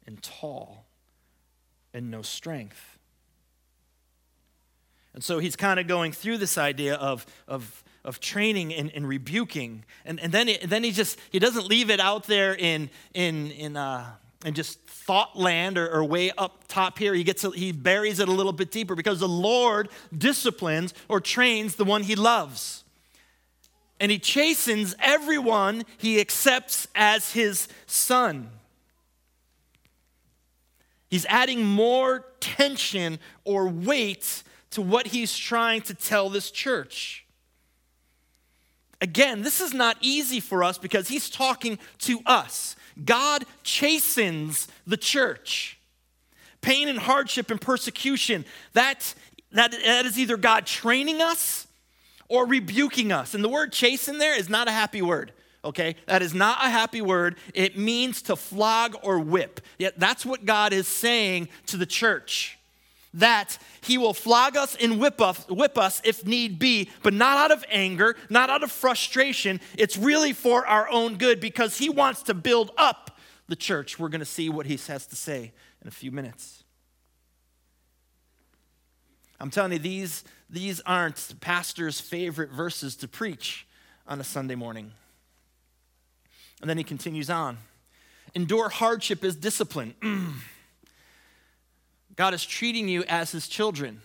and 0.05 0.21
tall 0.21 0.85
and 1.93 2.09
know 2.09 2.21
strength. 2.21 2.97
And 5.13 5.23
so 5.23 5.37
he's 5.37 5.55
kind 5.55 5.79
of 5.79 5.87
going 5.87 6.11
through 6.11 6.39
this 6.39 6.57
idea 6.57 6.95
of, 6.95 7.25
of, 7.47 7.83
of 8.03 8.19
training 8.19 8.73
and, 8.73 8.91
and 8.95 9.07
rebuking. 9.07 9.85
And, 10.03 10.19
and 10.19 10.33
then, 10.33 10.49
it, 10.49 10.67
then 10.67 10.83
he 10.83 10.91
just, 10.91 11.19
he 11.29 11.37
doesn't 11.37 11.67
leave 11.67 11.91
it 11.91 11.99
out 11.99 12.23
there 12.23 12.55
in, 12.55 12.89
in, 13.13 13.51
in, 13.51 13.77
uh, 13.77 14.05
in 14.45 14.53
just 14.53 14.79
thought 14.87 15.37
land 15.37 15.77
or, 15.77 15.89
or 15.89 16.03
way 16.03 16.31
up 16.37 16.67
top 16.67 16.97
here. 16.97 17.13
He, 17.13 17.23
gets, 17.23 17.41
he 17.53 17.71
buries 17.71 18.19
it 18.19 18.27
a 18.27 18.31
little 18.31 18.53
bit 18.53 18.71
deeper 18.71 18.95
because 18.95 19.19
the 19.19 19.27
Lord 19.27 19.89
disciplines 20.15 20.93
or 21.07 21.19
trains 21.19 21.75
the 21.75 21.85
one 21.85 22.03
he 22.03 22.15
loves. 22.15 22.83
And 23.99 24.11
he 24.11 24.19
chastens 24.19 24.95
everyone 24.99 25.83
he 25.97 26.19
accepts 26.19 26.87
as 26.95 27.31
his 27.33 27.67
son. 27.87 28.49
He's 31.09 31.25
adding 31.27 31.63
more 31.63 32.25
tension 32.39 33.19
or 33.45 33.69
weight 33.69 34.43
to 34.71 34.81
what 34.81 35.07
he's 35.07 35.37
trying 35.37 35.81
to 35.83 35.93
tell 35.93 36.29
this 36.29 36.49
church. 36.49 37.25
Again, 38.99 39.41
this 39.41 39.61
is 39.61 39.73
not 39.73 39.97
easy 40.01 40.39
for 40.39 40.63
us 40.63 40.77
because 40.77 41.09
he's 41.09 41.29
talking 41.29 41.77
to 41.99 42.21
us. 42.25 42.75
God 43.03 43.45
chastens 43.63 44.67
the 44.85 44.97
church. 44.97 45.77
Pain 46.61 46.87
and 46.87 46.99
hardship 46.99 47.51
and 47.51 47.59
persecution, 47.59 48.45
that, 48.73 49.13
that, 49.51 49.71
that 49.71 50.05
is 50.05 50.17
either 50.17 50.37
God 50.37 50.65
training 50.65 51.21
us 51.21 51.67
or 52.29 52.45
rebuking 52.47 53.11
us. 53.11 53.33
And 53.33 53.43
the 53.43 53.49
word 53.49 53.71
chasten 53.71 54.17
there 54.17 54.37
is 54.37 54.49
not 54.49 54.67
a 54.67 54.71
happy 54.71 55.01
word 55.01 55.31
okay? 55.65 55.95
That 56.07 56.21
is 56.21 56.33
not 56.33 56.57
a 56.61 56.69
happy 56.69 57.01
word. 57.01 57.37
It 57.53 57.77
means 57.77 58.21
to 58.23 58.35
flog 58.35 58.97
or 59.01 59.19
whip. 59.19 59.61
Yet 59.77 59.97
that's 59.97 60.25
what 60.25 60.45
God 60.45 60.73
is 60.73 60.87
saying 60.87 61.47
to 61.67 61.77
the 61.77 61.85
church 61.85 62.57
that 63.13 63.57
he 63.81 63.97
will 63.97 64.13
flog 64.13 64.57
us 64.57 64.75
and 64.75 64.99
whip 64.99 65.21
us, 65.21 65.47
whip 65.47 65.77
us 65.77 66.01
if 66.03 66.25
need 66.25 66.57
be, 66.57 66.89
but 67.03 67.13
not 67.13 67.37
out 67.37 67.51
of 67.51 67.63
anger, 67.69 68.15
not 68.29 68.49
out 68.49 68.63
of 68.63 68.71
frustration. 68.71 69.59
It's 69.77 69.97
really 69.97 70.33
for 70.33 70.65
our 70.65 70.89
own 70.89 71.17
good 71.17 71.39
because 71.39 71.77
he 71.77 71.89
wants 71.89 72.23
to 72.23 72.33
build 72.33 72.71
up 72.77 73.17
the 73.47 73.55
church. 73.55 73.99
We're 73.99 74.09
going 74.09 74.19
to 74.19 74.25
see 74.25 74.49
what 74.49 74.65
he 74.65 74.77
has 74.87 75.05
to 75.07 75.15
say 75.15 75.51
in 75.81 75.87
a 75.87 75.91
few 75.91 76.11
minutes. 76.11 76.63
I'm 79.39 79.49
telling 79.49 79.73
you, 79.73 79.79
these, 79.79 80.23
these 80.49 80.79
aren't 80.81 81.35
pastor's 81.41 81.99
favorite 81.99 82.49
verses 82.49 82.95
to 82.97 83.07
preach 83.07 83.67
on 84.07 84.19
a 84.19 84.23
Sunday 84.23 84.55
morning. 84.55 84.91
And 86.61 86.69
then 86.69 86.77
he 86.77 86.83
continues 86.83 87.29
on 87.29 87.57
endure 88.35 88.69
hardship 88.69 89.23
as 89.23 89.35
discipline. 89.35 89.93
God 92.15 92.33
is 92.33 92.45
treating 92.45 92.87
you 92.87 93.03
as 93.05 93.31
his 93.31 93.47
children. 93.47 94.01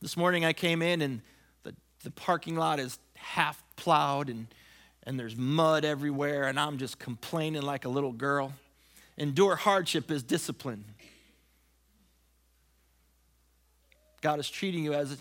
This 0.00 0.16
morning 0.16 0.44
I 0.44 0.52
came 0.52 0.80
in 0.82 1.02
and 1.02 1.20
the, 1.62 1.74
the 2.02 2.10
parking 2.10 2.56
lot 2.56 2.80
is 2.80 2.98
half 3.16 3.62
plowed 3.76 4.30
and, 4.30 4.46
and 5.02 5.18
there's 5.18 5.36
mud 5.36 5.84
everywhere, 5.84 6.44
and 6.44 6.58
I'm 6.58 6.78
just 6.78 6.98
complaining 6.98 7.62
like 7.62 7.84
a 7.84 7.88
little 7.88 8.12
girl. 8.12 8.52
Endure 9.18 9.56
hardship 9.56 10.10
is 10.10 10.22
discipline. 10.22 10.84
God 14.22 14.40
is 14.40 14.48
treating 14.48 14.82
you 14.84 14.94
as 14.94 15.18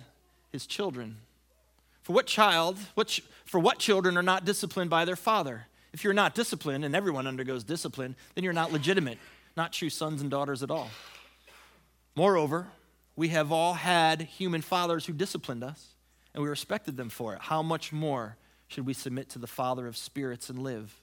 his 0.52 0.66
children. 0.66 1.18
For 2.04 2.14
what 2.14 2.26
child, 2.26 2.78
what, 2.96 3.20
for 3.46 3.60
what 3.60 3.80
children 3.80 4.18
are 4.18 4.24
not 4.24 4.46
disciplined 4.46 4.90
by 4.90 5.04
their 5.04 5.18
father? 5.18 5.68
If 5.92 6.04
you're 6.04 6.14
not 6.14 6.36
disciplined, 6.36 6.86
and 6.86 6.96
everyone 6.96 7.28
undergoes 7.28 7.64
discipline, 7.64 8.16
then 8.34 8.44
you're 8.44 8.54
not 8.54 8.72
legitimate, 8.72 9.18
not 9.56 9.74
true 9.74 9.90
sons 9.90 10.22
and 10.22 10.32
daughters 10.32 10.64
at 10.64 10.72
all. 10.72 10.90
Moreover, 12.16 12.68
we 13.16 13.30
have 13.30 13.52
all 13.52 13.74
had 13.74 14.22
human 14.22 14.62
fathers 14.62 15.06
who 15.06 15.14
disciplined 15.14 15.64
us, 15.64 15.96
and 16.34 16.44
we 16.44 16.50
respected 16.50 16.98
them 16.98 17.10
for 17.10 17.34
it. 17.34 17.42
How 17.42 17.62
much 17.62 17.92
more 17.92 18.38
should 18.68 18.86
we 18.86 18.94
submit 18.94 19.30
to 19.30 19.40
the 19.40 19.48
Father 19.48 19.88
of 19.88 19.98
spirits 19.98 20.50
and 20.50 20.60
live? 20.60 20.94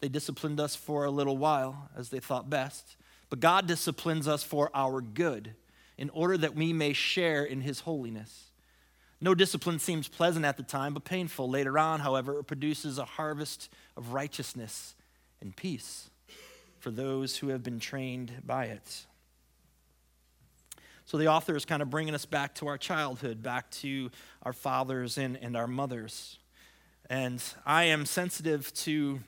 They 0.00 0.08
disciplined 0.08 0.60
us 0.60 0.76
for 0.76 1.04
a 1.04 1.10
little 1.10 1.36
while 1.36 1.88
as 1.96 2.10
they 2.10 2.20
thought 2.20 2.50
best, 2.50 2.96
but 3.30 3.40
God 3.40 3.66
disciplines 3.66 4.28
us 4.28 4.42
for 4.42 4.70
our 4.74 5.00
good, 5.00 5.54
in 5.96 6.10
order 6.10 6.36
that 6.36 6.54
we 6.54 6.72
may 6.72 6.92
share 6.92 7.44
in 7.44 7.60
his 7.60 7.80
holiness. 7.80 8.50
No 9.20 9.34
discipline 9.34 9.78
seems 9.78 10.08
pleasant 10.08 10.44
at 10.44 10.56
the 10.56 10.62
time, 10.62 10.94
but 10.94 11.04
painful. 11.04 11.48
Later 11.48 11.78
on, 11.78 12.00
however, 12.00 12.38
it 12.40 12.44
produces 12.44 12.98
a 12.98 13.04
harvest 13.04 13.70
of 13.96 14.12
righteousness 14.12 14.94
and 15.40 15.56
peace 15.56 16.10
for 16.80 16.90
those 16.90 17.38
who 17.38 17.48
have 17.48 17.62
been 17.62 17.80
trained 17.80 18.32
by 18.44 18.66
it. 18.66 19.06
So 21.06 21.18
the 21.18 21.28
author 21.28 21.54
is 21.54 21.64
kind 21.64 21.82
of 21.82 21.90
bringing 21.90 22.14
us 22.14 22.24
back 22.24 22.54
to 22.56 22.66
our 22.66 22.78
childhood, 22.78 23.42
back 23.42 23.70
to 23.72 24.10
our 24.42 24.52
fathers 24.52 25.18
and, 25.18 25.36
and 25.36 25.56
our 25.56 25.66
mothers. 25.66 26.38
And 27.10 27.42
I 27.66 27.84
am 27.84 28.06
sensitive 28.06 28.72
to 28.74 29.20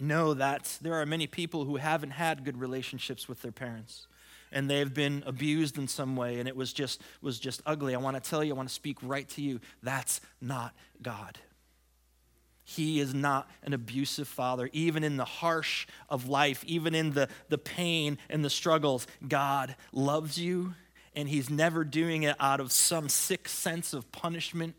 know 0.00 0.34
that 0.34 0.78
there 0.80 0.94
are 0.94 1.04
many 1.04 1.26
people 1.26 1.64
who 1.64 1.76
haven't 1.76 2.12
had 2.12 2.44
good 2.44 2.58
relationships 2.58 3.28
with 3.28 3.42
their 3.42 3.52
parents. 3.52 4.06
And 4.50 4.70
they've 4.70 4.92
been 4.92 5.22
abused 5.26 5.76
in 5.76 5.88
some 5.88 6.16
way 6.16 6.38
and 6.40 6.48
it 6.48 6.56
was 6.56 6.72
just 6.72 7.02
was 7.20 7.38
just 7.38 7.60
ugly. 7.66 7.94
I 7.94 7.98
want 7.98 8.22
to 8.22 8.30
tell 8.30 8.42
you 8.42 8.54
i 8.54 8.56
want 8.56 8.68
to 8.68 8.74
speak 8.74 8.96
right 9.02 9.28
to 9.30 9.42
you. 9.42 9.60
That's 9.82 10.22
not 10.40 10.74
god 11.02 11.38
he 12.70 13.00
is 13.00 13.14
not 13.14 13.48
an 13.62 13.72
abusive 13.72 14.28
father. 14.28 14.68
Even 14.74 15.02
in 15.02 15.16
the 15.16 15.24
harsh 15.24 15.86
of 16.10 16.28
life, 16.28 16.62
even 16.66 16.94
in 16.94 17.12
the, 17.12 17.30
the 17.48 17.56
pain 17.56 18.18
and 18.28 18.44
the 18.44 18.50
struggles, 18.50 19.06
God 19.26 19.74
loves 19.90 20.38
you, 20.38 20.74
and 21.16 21.30
He's 21.30 21.48
never 21.48 21.82
doing 21.82 22.24
it 22.24 22.36
out 22.38 22.60
of 22.60 22.70
some 22.70 23.08
sick 23.08 23.48
sense 23.48 23.94
of 23.94 24.12
punishment 24.12 24.74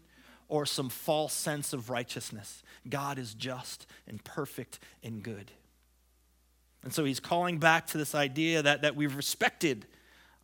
or 0.47 0.67
some 0.67 0.87
false 0.87 1.33
sense 1.33 1.73
of 1.73 1.89
righteousness. 1.89 2.61
God 2.87 3.17
is 3.17 3.33
just 3.33 3.87
and 4.07 4.23
perfect 4.23 4.77
and 5.03 5.23
good. 5.23 5.49
And 6.83 6.93
so 6.93 7.05
He's 7.05 7.19
calling 7.19 7.57
back 7.57 7.87
to 7.87 7.97
this 7.97 8.13
idea 8.13 8.61
that, 8.61 8.83
that 8.83 8.95
we've 8.95 9.15
respected 9.15 9.87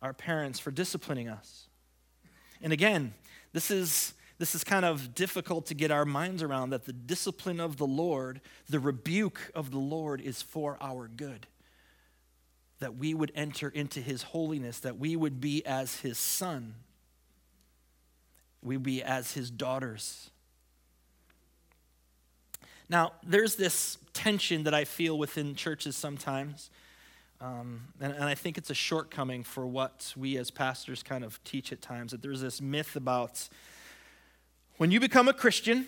our 0.02 0.12
parents 0.12 0.58
for 0.58 0.72
disciplining 0.72 1.28
us. 1.28 1.68
And 2.60 2.72
again, 2.72 3.14
this 3.52 3.70
is 3.70 4.14
this 4.38 4.54
is 4.54 4.64
kind 4.64 4.84
of 4.84 5.14
difficult 5.14 5.66
to 5.66 5.74
get 5.74 5.90
our 5.90 6.04
minds 6.04 6.42
around 6.42 6.70
that 6.70 6.84
the 6.84 6.92
discipline 6.92 7.60
of 7.60 7.78
the 7.78 7.86
Lord, 7.86 8.40
the 8.68 8.78
rebuke 8.78 9.50
of 9.54 9.70
the 9.70 9.78
Lord 9.78 10.20
is 10.20 10.42
for 10.42 10.76
our 10.80 11.08
good. 11.08 11.46
That 12.80 12.96
we 12.96 13.14
would 13.14 13.32
enter 13.34 13.68
into 13.68 14.00
his 14.00 14.22
holiness, 14.22 14.80
that 14.80 14.98
we 14.98 15.16
would 15.16 15.40
be 15.40 15.64
as 15.64 16.00
his 16.00 16.18
son, 16.18 16.74
we 18.62 18.76
be 18.76 19.02
as 19.02 19.32
his 19.32 19.50
daughters. 19.50 20.30
Now, 22.88 23.12
there's 23.24 23.56
this 23.56 23.98
tension 24.12 24.64
that 24.64 24.74
I 24.74 24.84
feel 24.84 25.18
within 25.18 25.54
churches 25.54 25.96
sometimes. 25.96 26.70
Um, 27.40 27.88
and, 28.00 28.12
and, 28.12 28.24
I 28.24 28.34
think 28.34 28.56
it's 28.56 28.70
a 28.70 28.74
shortcoming 28.74 29.44
for 29.44 29.66
what 29.66 30.14
we 30.16 30.38
as 30.38 30.50
pastors 30.50 31.02
kind 31.02 31.22
of 31.22 31.42
teach 31.44 31.70
at 31.70 31.82
times 31.82 32.12
that 32.12 32.22
there's 32.22 32.40
this 32.40 32.62
myth 32.62 32.96
about 32.96 33.46
when 34.78 34.90
you 34.90 35.00
become 35.00 35.28
a 35.28 35.32
Christian, 35.32 35.86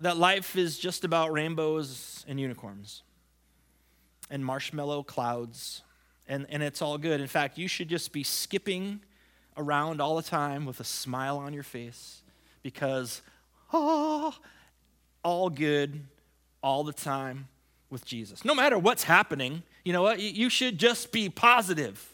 that 0.00 0.16
life 0.16 0.56
is 0.56 0.78
just 0.78 1.04
about 1.04 1.32
rainbows 1.32 2.24
and 2.28 2.40
unicorns 2.40 3.02
and 4.30 4.44
marshmallow 4.44 5.02
clouds, 5.02 5.82
and, 6.26 6.46
and 6.48 6.62
it's 6.62 6.80
all 6.80 6.98
good. 6.98 7.20
In 7.20 7.26
fact, 7.26 7.58
you 7.58 7.68
should 7.68 7.88
just 7.88 8.12
be 8.12 8.22
skipping 8.22 9.00
around 9.56 10.00
all 10.00 10.16
the 10.16 10.22
time 10.22 10.66
with 10.66 10.80
a 10.80 10.84
smile 10.84 11.38
on 11.38 11.52
your 11.52 11.62
face 11.62 12.22
because, 12.62 13.22
oh, 13.72 14.34
all 15.22 15.50
good 15.50 16.00
all 16.62 16.82
the 16.84 16.92
time 16.92 17.48
with 17.90 18.04
Jesus. 18.04 18.44
No 18.44 18.54
matter 18.54 18.78
what's 18.78 19.04
happening, 19.04 19.62
you 19.84 19.92
know 19.92 20.02
what? 20.02 20.18
You 20.18 20.48
should 20.48 20.78
just 20.78 21.12
be 21.12 21.28
positive. 21.28 22.10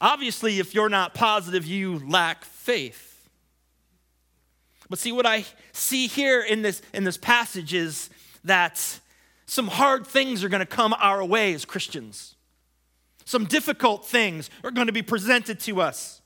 Obviously, 0.00 0.60
if 0.60 0.74
you're 0.74 0.90
not 0.90 1.14
positive, 1.14 1.66
you 1.66 1.98
lack 2.06 2.44
faith. 2.44 3.07
But 4.90 4.98
see, 4.98 5.12
what 5.12 5.26
I 5.26 5.44
see 5.72 6.06
here 6.06 6.40
in 6.40 6.62
this, 6.62 6.80
in 6.94 7.04
this 7.04 7.16
passage 7.16 7.74
is 7.74 8.10
that 8.44 9.00
some 9.46 9.68
hard 9.68 10.06
things 10.06 10.42
are 10.44 10.48
going 10.48 10.60
to 10.60 10.66
come 10.66 10.94
our 10.98 11.24
way 11.24 11.52
as 11.52 11.64
Christians. 11.64 12.34
Some 13.24 13.44
difficult 13.44 14.06
things 14.06 14.48
are 14.64 14.70
going 14.70 14.86
to 14.86 14.92
be 14.92 15.02
presented 15.02 15.60
to 15.60 15.80
us. 15.80 16.22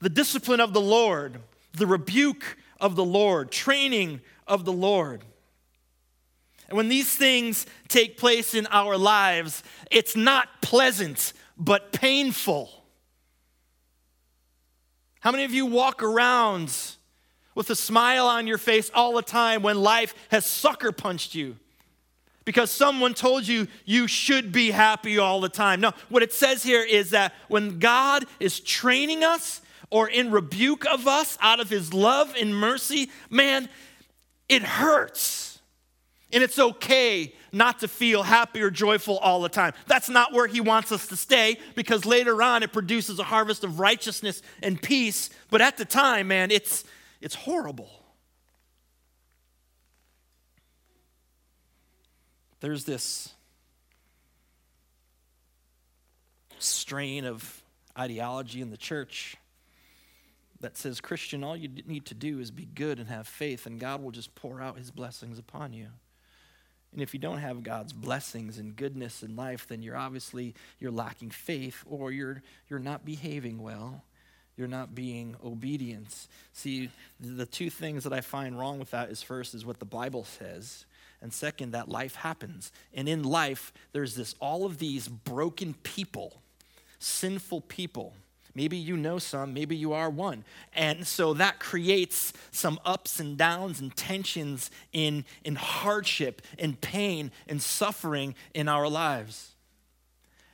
The 0.00 0.08
discipline 0.08 0.60
of 0.60 0.72
the 0.72 0.80
Lord, 0.80 1.40
the 1.72 1.86
rebuke 1.86 2.56
of 2.80 2.94
the 2.94 3.04
Lord, 3.04 3.50
training 3.50 4.20
of 4.46 4.64
the 4.64 4.72
Lord. 4.72 5.24
And 6.68 6.76
when 6.76 6.88
these 6.88 7.14
things 7.14 7.66
take 7.88 8.16
place 8.16 8.54
in 8.54 8.66
our 8.70 8.96
lives, 8.96 9.62
it's 9.90 10.16
not 10.16 10.62
pleasant, 10.62 11.32
but 11.56 11.92
painful. 11.92 12.70
How 15.20 15.32
many 15.32 15.44
of 15.44 15.52
you 15.52 15.66
walk 15.66 16.02
around 16.02 16.76
with 17.56 17.68
a 17.70 17.74
smile 17.74 18.28
on 18.28 18.46
your 18.46 18.58
face 18.58 18.88
all 18.94 19.14
the 19.14 19.22
time 19.22 19.62
when 19.62 19.82
life 19.82 20.14
has 20.30 20.46
sucker 20.46 20.92
punched 20.92 21.34
you? 21.34 21.56
because 22.46 22.70
someone 22.70 23.12
told 23.12 23.46
you 23.46 23.66
you 23.84 24.06
should 24.06 24.52
be 24.52 24.70
happy 24.70 25.18
all 25.18 25.42
the 25.42 25.48
time. 25.48 25.80
No, 25.80 25.92
what 26.08 26.22
it 26.22 26.32
says 26.32 26.62
here 26.62 26.82
is 26.82 27.10
that 27.10 27.34
when 27.48 27.78
God 27.78 28.24
is 28.40 28.60
training 28.60 29.22
us 29.22 29.60
or 29.90 30.08
in 30.08 30.30
rebuke 30.30 30.86
of 30.86 31.06
us 31.06 31.36
out 31.42 31.60
of 31.60 31.68
his 31.68 31.92
love 31.92 32.34
and 32.40 32.56
mercy, 32.56 33.10
man, 33.28 33.68
it 34.48 34.62
hurts. 34.62 35.58
And 36.32 36.42
it's 36.42 36.58
okay 36.58 37.34
not 37.52 37.80
to 37.80 37.88
feel 37.88 38.22
happy 38.22 38.60
or 38.62 38.70
joyful 38.70 39.18
all 39.18 39.40
the 39.40 39.48
time. 39.48 39.72
That's 39.86 40.08
not 40.08 40.32
where 40.32 40.46
he 40.46 40.60
wants 40.60 40.92
us 40.92 41.06
to 41.08 41.16
stay 41.16 41.58
because 41.74 42.04
later 42.04 42.42
on 42.42 42.62
it 42.62 42.72
produces 42.72 43.18
a 43.18 43.24
harvest 43.24 43.64
of 43.64 43.80
righteousness 43.80 44.42
and 44.62 44.80
peace. 44.80 45.30
But 45.50 45.62
at 45.62 45.78
the 45.78 45.84
time, 45.84 46.28
man, 46.28 46.50
it's, 46.50 46.84
it's 47.20 47.34
horrible. 47.34 47.90
There's 52.60 52.84
this 52.84 53.34
strain 56.58 57.24
of 57.24 57.62
ideology 57.98 58.60
in 58.60 58.70
the 58.70 58.76
church 58.76 59.36
that 60.60 60.76
says, 60.76 61.00
Christian, 61.00 61.44
all 61.44 61.56
you 61.56 61.68
need 61.86 62.06
to 62.06 62.14
do 62.14 62.40
is 62.40 62.50
be 62.50 62.64
good 62.64 62.98
and 62.98 63.08
have 63.08 63.28
faith, 63.28 63.66
and 63.66 63.78
God 63.78 64.02
will 64.02 64.10
just 64.10 64.34
pour 64.34 64.60
out 64.60 64.78
his 64.78 64.90
blessings 64.90 65.38
upon 65.38 65.72
you. 65.72 65.88
And 66.92 67.02
if 67.02 67.12
you 67.12 67.20
don't 67.20 67.38
have 67.38 67.62
God's 67.62 67.92
blessings 67.92 68.58
and 68.58 68.74
goodness 68.74 69.22
in 69.22 69.36
life, 69.36 69.66
then 69.68 69.82
you're 69.82 69.96
obviously 69.96 70.54
you're 70.78 70.90
lacking 70.90 71.30
faith 71.30 71.84
or 71.84 72.10
you're 72.10 72.42
you're 72.70 72.78
not 72.78 73.04
behaving 73.04 73.62
well. 73.62 74.02
You're 74.56 74.68
not 74.68 74.94
being 74.94 75.36
obedient. 75.44 76.28
See, 76.52 76.90
the 77.20 77.44
two 77.44 77.68
things 77.68 78.04
that 78.04 78.12
I 78.12 78.22
find 78.22 78.58
wrong 78.58 78.78
with 78.78 78.90
that 78.90 79.10
is 79.10 79.22
first 79.22 79.54
is 79.54 79.66
what 79.66 79.78
the 79.78 79.84
Bible 79.84 80.24
says. 80.24 80.86
And 81.20 81.32
second, 81.32 81.72
that 81.72 81.88
life 81.88 82.14
happens. 82.14 82.72
And 82.94 83.08
in 83.08 83.22
life, 83.22 83.72
there's 83.92 84.14
this 84.14 84.34
all 84.40 84.64
of 84.64 84.78
these 84.78 85.08
broken 85.08 85.74
people, 85.82 86.40
sinful 86.98 87.62
people. 87.62 88.14
Maybe 88.54 88.78
you 88.78 88.96
know 88.96 89.18
some, 89.18 89.52
maybe 89.52 89.76
you 89.76 89.92
are 89.92 90.08
one. 90.08 90.42
And 90.72 91.06
so 91.06 91.34
that 91.34 91.60
creates 91.60 92.32
some 92.52 92.80
ups 92.86 93.20
and 93.20 93.36
downs 93.36 93.80
and 93.80 93.94
tensions 93.94 94.70
in, 94.94 95.26
in 95.44 95.56
hardship 95.56 96.40
and 96.58 96.80
pain 96.80 97.32
and 97.46 97.60
suffering 97.60 98.34
in 98.54 98.66
our 98.66 98.88
lives. 98.88 99.52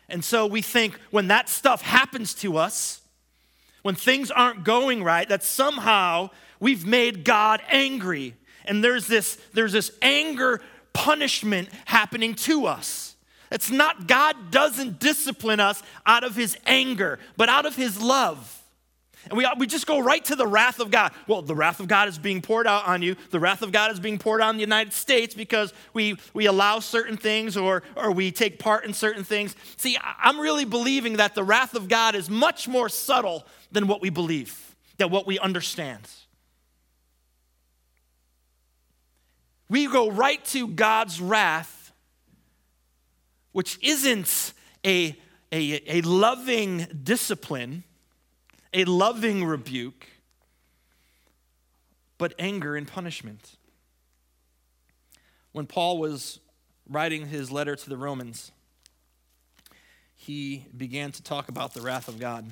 And 0.08 0.24
so 0.24 0.46
we 0.48 0.62
think 0.62 0.98
when 1.12 1.28
that 1.28 1.48
stuff 1.48 1.82
happens 1.82 2.34
to 2.34 2.56
us, 2.56 3.01
when 3.82 3.94
things 3.94 4.30
aren't 4.30 4.64
going 4.64 5.02
right, 5.02 5.28
that 5.28 5.42
somehow 5.42 6.30
we've 6.60 6.86
made 6.86 7.24
God 7.24 7.60
angry 7.70 8.34
and 8.64 8.82
there's 8.82 9.06
this, 9.06 9.36
there's 9.52 9.72
this 9.72 9.92
anger 10.00 10.60
punishment 10.92 11.68
happening 11.84 12.34
to 12.34 12.66
us. 12.66 13.16
It's 13.50 13.70
not, 13.70 14.06
God 14.06 14.50
doesn't 14.50 14.98
discipline 14.98 15.60
us 15.60 15.82
out 16.06 16.24
of 16.24 16.34
his 16.34 16.56
anger, 16.66 17.18
but 17.36 17.48
out 17.48 17.66
of 17.66 17.76
his 17.76 18.00
love. 18.00 18.61
And 19.28 19.36
we, 19.36 19.46
we 19.58 19.66
just 19.66 19.86
go 19.86 20.00
right 20.00 20.24
to 20.26 20.36
the 20.36 20.46
wrath 20.46 20.80
of 20.80 20.90
God. 20.90 21.12
Well, 21.26 21.42
the 21.42 21.54
wrath 21.54 21.80
of 21.80 21.88
God 21.88 22.08
is 22.08 22.18
being 22.18 22.42
poured 22.42 22.66
out 22.66 22.86
on 22.86 23.02
you. 23.02 23.16
The 23.30 23.40
wrath 23.40 23.62
of 23.62 23.72
God 23.72 23.92
is 23.92 24.00
being 24.00 24.18
poured 24.18 24.40
on 24.40 24.56
the 24.56 24.60
United 24.62 24.92
States 24.92 25.34
because 25.34 25.72
we, 25.94 26.16
we 26.34 26.46
allow 26.46 26.80
certain 26.80 27.16
things 27.16 27.56
or, 27.56 27.82
or 27.96 28.10
we 28.12 28.32
take 28.32 28.58
part 28.58 28.84
in 28.84 28.94
certain 28.94 29.24
things. 29.24 29.54
See, 29.76 29.96
I'm 30.18 30.40
really 30.40 30.64
believing 30.64 31.18
that 31.18 31.34
the 31.34 31.44
wrath 31.44 31.74
of 31.74 31.88
God 31.88 32.14
is 32.14 32.28
much 32.28 32.66
more 32.68 32.88
subtle 32.88 33.46
than 33.70 33.86
what 33.86 34.00
we 34.00 34.10
believe, 34.10 34.74
than 34.98 35.10
what 35.10 35.26
we 35.26 35.38
understand. 35.38 36.08
we 39.72 39.86
go 39.86 40.10
right 40.10 40.44
to 40.44 40.68
God's 40.68 41.18
wrath, 41.18 41.94
which 43.52 43.78
isn't 43.80 44.52
a, 44.84 45.18
a, 45.50 45.98
a 45.98 46.02
loving 46.02 46.86
discipline, 47.02 47.82
a 48.72 48.84
loving 48.84 49.44
rebuke, 49.44 50.06
but 52.18 52.34
anger 52.38 52.76
and 52.76 52.86
punishment. 52.88 53.56
When 55.52 55.66
Paul 55.66 55.98
was 55.98 56.40
writing 56.88 57.26
his 57.26 57.50
letter 57.50 57.76
to 57.76 57.90
the 57.90 57.96
Romans, 57.96 58.52
he 60.16 60.66
began 60.74 61.12
to 61.12 61.22
talk 61.22 61.48
about 61.48 61.74
the 61.74 61.82
wrath 61.82 62.08
of 62.08 62.18
God. 62.18 62.50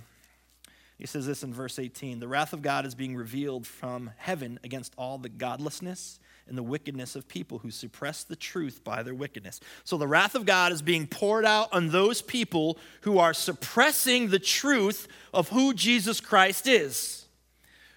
He 0.98 1.06
says 1.06 1.26
this 1.26 1.42
in 1.42 1.54
verse 1.54 1.78
18 1.78 2.20
The 2.20 2.28
wrath 2.28 2.52
of 2.52 2.61
God 2.61 2.85
is 2.85 2.94
being 2.94 3.16
revealed 3.16 3.66
from 3.66 4.11
heaven 4.18 4.61
against 4.62 4.92
all 4.98 5.16
the 5.16 5.30
godlessness 5.30 6.19
and 6.50 6.58
the 6.58 6.62
wickedness 6.62 7.16
of 7.16 7.26
people 7.28 7.60
who 7.60 7.70
suppress 7.70 8.24
the 8.24 8.36
truth 8.36 8.84
by 8.84 9.02
their 9.02 9.14
wickedness. 9.14 9.60
So 9.84 9.96
the 9.96 10.06
wrath 10.06 10.34
of 10.34 10.44
God 10.44 10.72
is 10.72 10.82
being 10.82 11.06
poured 11.06 11.46
out 11.46 11.72
on 11.72 11.88
those 11.88 12.20
people 12.20 12.76
who 13.02 13.18
are 13.18 13.32
suppressing 13.32 14.28
the 14.28 14.38
truth 14.38 15.08
of 15.32 15.48
who 15.48 15.72
Jesus 15.72 16.20
Christ 16.20 16.66
is, 16.66 17.24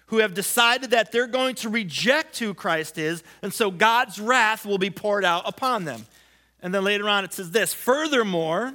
who 0.06 0.18
have 0.18 0.32
decided 0.32 0.92
that 0.92 1.12
they're 1.12 1.26
going 1.26 1.56
to 1.56 1.68
reject 1.68 2.38
who 2.38 2.54
Christ 2.54 2.96
is, 2.96 3.22
and 3.42 3.52
so 3.52 3.70
God's 3.70 4.18
wrath 4.20 4.64
will 4.64 4.78
be 4.78 4.90
poured 4.90 5.24
out 5.24 5.42
upon 5.46 5.84
them. 5.84 6.06
And 6.62 6.72
then 6.72 6.84
later 6.84 7.08
on 7.08 7.24
it 7.24 7.34
says 7.34 7.50
this 7.50 7.74
Furthermore, 7.74 8.72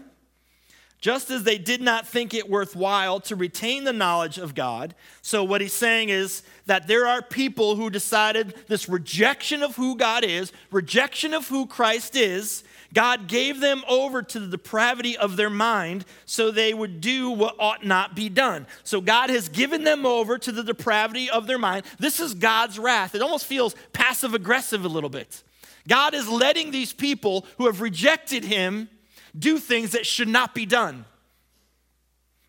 just 1.02 1.30
as 1.30 1.44
they 1.44 1.58
did 1.58 1.82
not 1.82 2.06
think 2.06 2.34
it 2.34 2.50
worthwhile 2.50 3.22
to 3.22 3.36
retain 3.36 3.86
the 3.86 3.94
knowledge 3.94 4.38
of 4.38 4.54
God. 4.54 4.94
So, 5.22 5.44
what 5.44 5.62
he's 5.62 5.74
saying 5.74 6.10
is 6.10 6.44
that 6.66 6.88
there 6.88 7.08
are 7.08 7.22
people 7.22 7.76
who 7.76 7.90
decided 7.90 8.54
this 8.68 8.90
rejection 8.90 9.64
of 9.64 9.76
who 9.76 9.96
God 9.96 10.26
is, 10.26 10.52
rejection 10.72 11.34
of 11.34 11.48
who 11.48 11.68
Christ 11.68 12.16
is, 12.16 12.64
God 12.94 13.28
gave 13.28 13.62
them 13.62 13.84
over 13.88 14.22
to 14.24 14.40
the 14.40 14.48
depravity 14.48 15.16
of 15.16 15.38
their 15.38 15.50
mind 15.50 16.06
so 16.26 16.50
they 16.50 16.74
would 16.74 17.00
do 17.00 17.30
what 17.30 17.56
ought 17.60 17.86
not 17.86 18.16
be 18.16 18.28
done. 18.28 18.68
So, 18.84 19.00
God 19.00 19.30
has 19.30 19.48
given 19.48 19.86
them 19.86 20.06
over 20.06 20.38
to 20.38 20.52
the 20.52 20.64
depravity 20.64 21.30
of 21.30 21.48
their 21.48 21.60
mind. 21.60 21.86
This 21.98 22.20
is 22.20 22.34
God's 22.34 22.78
wrath. 22.78 23.16
It 23.16 23.22
almost 23.22 23.46
feels 23.46 23.74
passive 23.94 24.34
aggressive 24.34 24.84
a 24.84 24.90
little 24.90 25.10
bit. 25.10 25.44
God 25.88 26.14
is 26.14 26.28
letting 26.28 26.72
these 26.72 26.92
people 26.92 27.46
who 27.58 27.68
have 27.68 27.80
rejected 27.80 28.44
Him 28.44 28.90
do 29.38 29.58
things 29.58 29.92
that 29.92 30.06
should 30.06 30.28
not 30.28 30.56
be 30.56 30.66
done. 30.66 31.06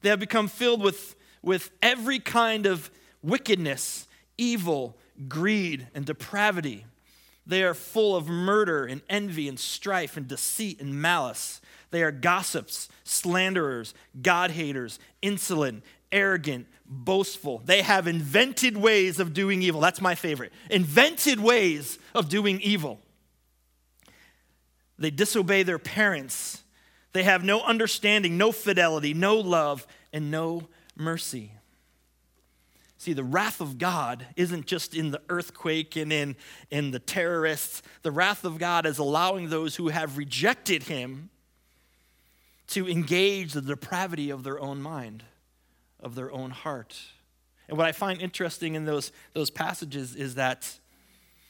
They 0.03 0.09
have 0.09 0.21
become 0.21 0.49
filled 0.49 0.83
with, 0.83 1.14
with 1.43 1.71
every 1.83 2.19
kind 2.19 2.66
of 2.66 2.90
wickedness, 3.23 4.07
evil, 4.38 4.97
greed, 5.29 5.88
and 5.95 6.05
depravity. 6.05 6.87
They 7.47 7.62
are 7.64 7.75
full 7.75 8.16
of 8.16 8.29
murder 8.29 8.85
and 8.85 9.03
envy 9.09 9.49
and 9.49 9.59
strife 9.59 10.16
and 10.16 10.27
deceit 10.29 10.81
and 10.81 11.01
malice. 11.01 11.61
They 11.90 12.03
are 12.03 12.12
gossips, 12.12 12.88
slanderers, 13.05 13.95
God 14.23 14.53
haters, 14.53 14.99
insolent, 15.21 15.83
arrogant, 16.12 16.66
boastful. 16.87 17.62
They 17.64 17.83
have 17.83 18.07
invented 18.07 18.77
ways 18.77 19.19
of 19.21 19.35
doing 19.35 19.62
evil. 19.62 19.81
That's 19.81 20.01
my 20.01 20.14
favorite. 20.14 20.53
Invented 20.71 21.40
ways 21.40 21.99
of 22.14 22.29
doing 22.29 22.61
evil. 22.61 23.01
They 24.99 25.11
disobey 25.11 25.62
their 25.62 25.79
parents 25.79 26.62
they 27.12 27.23
have 27.25 27.44
no 27.44 27.61
understanding, 27.62 28.37
no 28.38 28.53
fidelity, 28.53 29.14
no 29.14 29.37
love, 29.37 29.87
and 30.12 30.31
no 30.31 30.68
mercy. 30.96 31.53
See, 32.99 33.14
the 33.14 33.25
wrath 33.25 33.62
of 33.62 33.79
God 33.79 34.27
isn't 34.37 34.66
just 34.66 34.94
in 34.94 35.11
the 35.11 35.23
earthquake 35.31 35.96
and 35.96 36.12
in, 36.12 36.37
in 36.70 36.90
the 36.90 36.99
terrorists. 36.99 37.83
The 38.03 38.11
wrath 38.11 38.44
of 38.44 38.59
God 38.59 38.85
is 38.85 38.99
allowing 38.99 39.49
those 39.49 39.77
who 39.77 39.88
have 39.88 40.18
rejected 40.18 40.83
Him 40.83 41.31
to 42.68 42.87
engage 42.88 43.55
the 43.55 43.62
depravity 43.62 44.29
of 44.29 44.44
their 44.44 44.61
own 44.61 44.83
mind, 44.83 45.25
of 45.99 46.14
their 46.14 46.31
own 46.31 46.51
heart. 46.51 47.01
And 47.68 47.79
what 47.79 47.87
I 47.87 47.92
find 47.92 48.20
interesting 48.20 48.75
in 48.75 48.85
those, 48.85 49.12
those 49.33 49.49
passages 49.49 50.14
is 50.14 50.35
that 50.35 50.79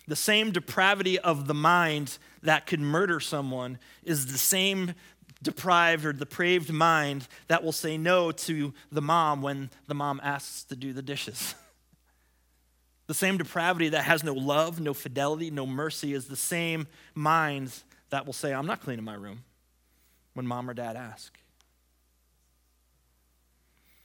the 0.07 0.17
same 0.17 0.53
depravity 0.53 1.19
of 1.19 1.47
the 1.47 1.55
mind 1.55 2.19
that 2.43 2.67
could 2.67 2.81
murder 2.81 3.21
someone 3.21 3.79
is 4.03 4.27
the 4.27 4.39
same 4.39 4.95
deprived 5.43 6.05
or 6.05 6.13
depraved 6.13 6.73
mind 6.73 7.27
that 7.49 7.63
will 7.63 7.73
say 7.73 7.97
no 7.97 8.31
to 8.31 8.75
the 8.93 9.01
mom 9.01 9.43
when 9.43 9.71
the 9.87 9.95
mom 9.95 10.21
asks 10.23 10.65
to 10.65 10.77
do 10.77 10.93
the 10.93 11.03
dishes. 11.03 11.55
the 13.07 13.15
same 13.15 13.39
depravity 13.39 13.89
that 13.91 14.05
has 14.05 14.23
no 14.23 14.35
love, 14.35 14.81
no 14.81 14.95
fidelity, 14.95 15.51
no 15.51 15.67
mercy 15.67 16.13
is 16.13 16.27
the 16.27 16.37
same 16.37 16.87
mind 17.15 17.73
that 18.11 18.27
will 18.27 18.33
say, 18.33 18.53
I'm 18.53 18.67
not 18.67 18.81
cleaning 18.81 19.05
my 19.05 19.15
room 19.15 19.45
when 20.35 20.47
mom 20.47 20.69
or 20.69 20.75
dad 20.75 20.97
ask. 20.97 21.39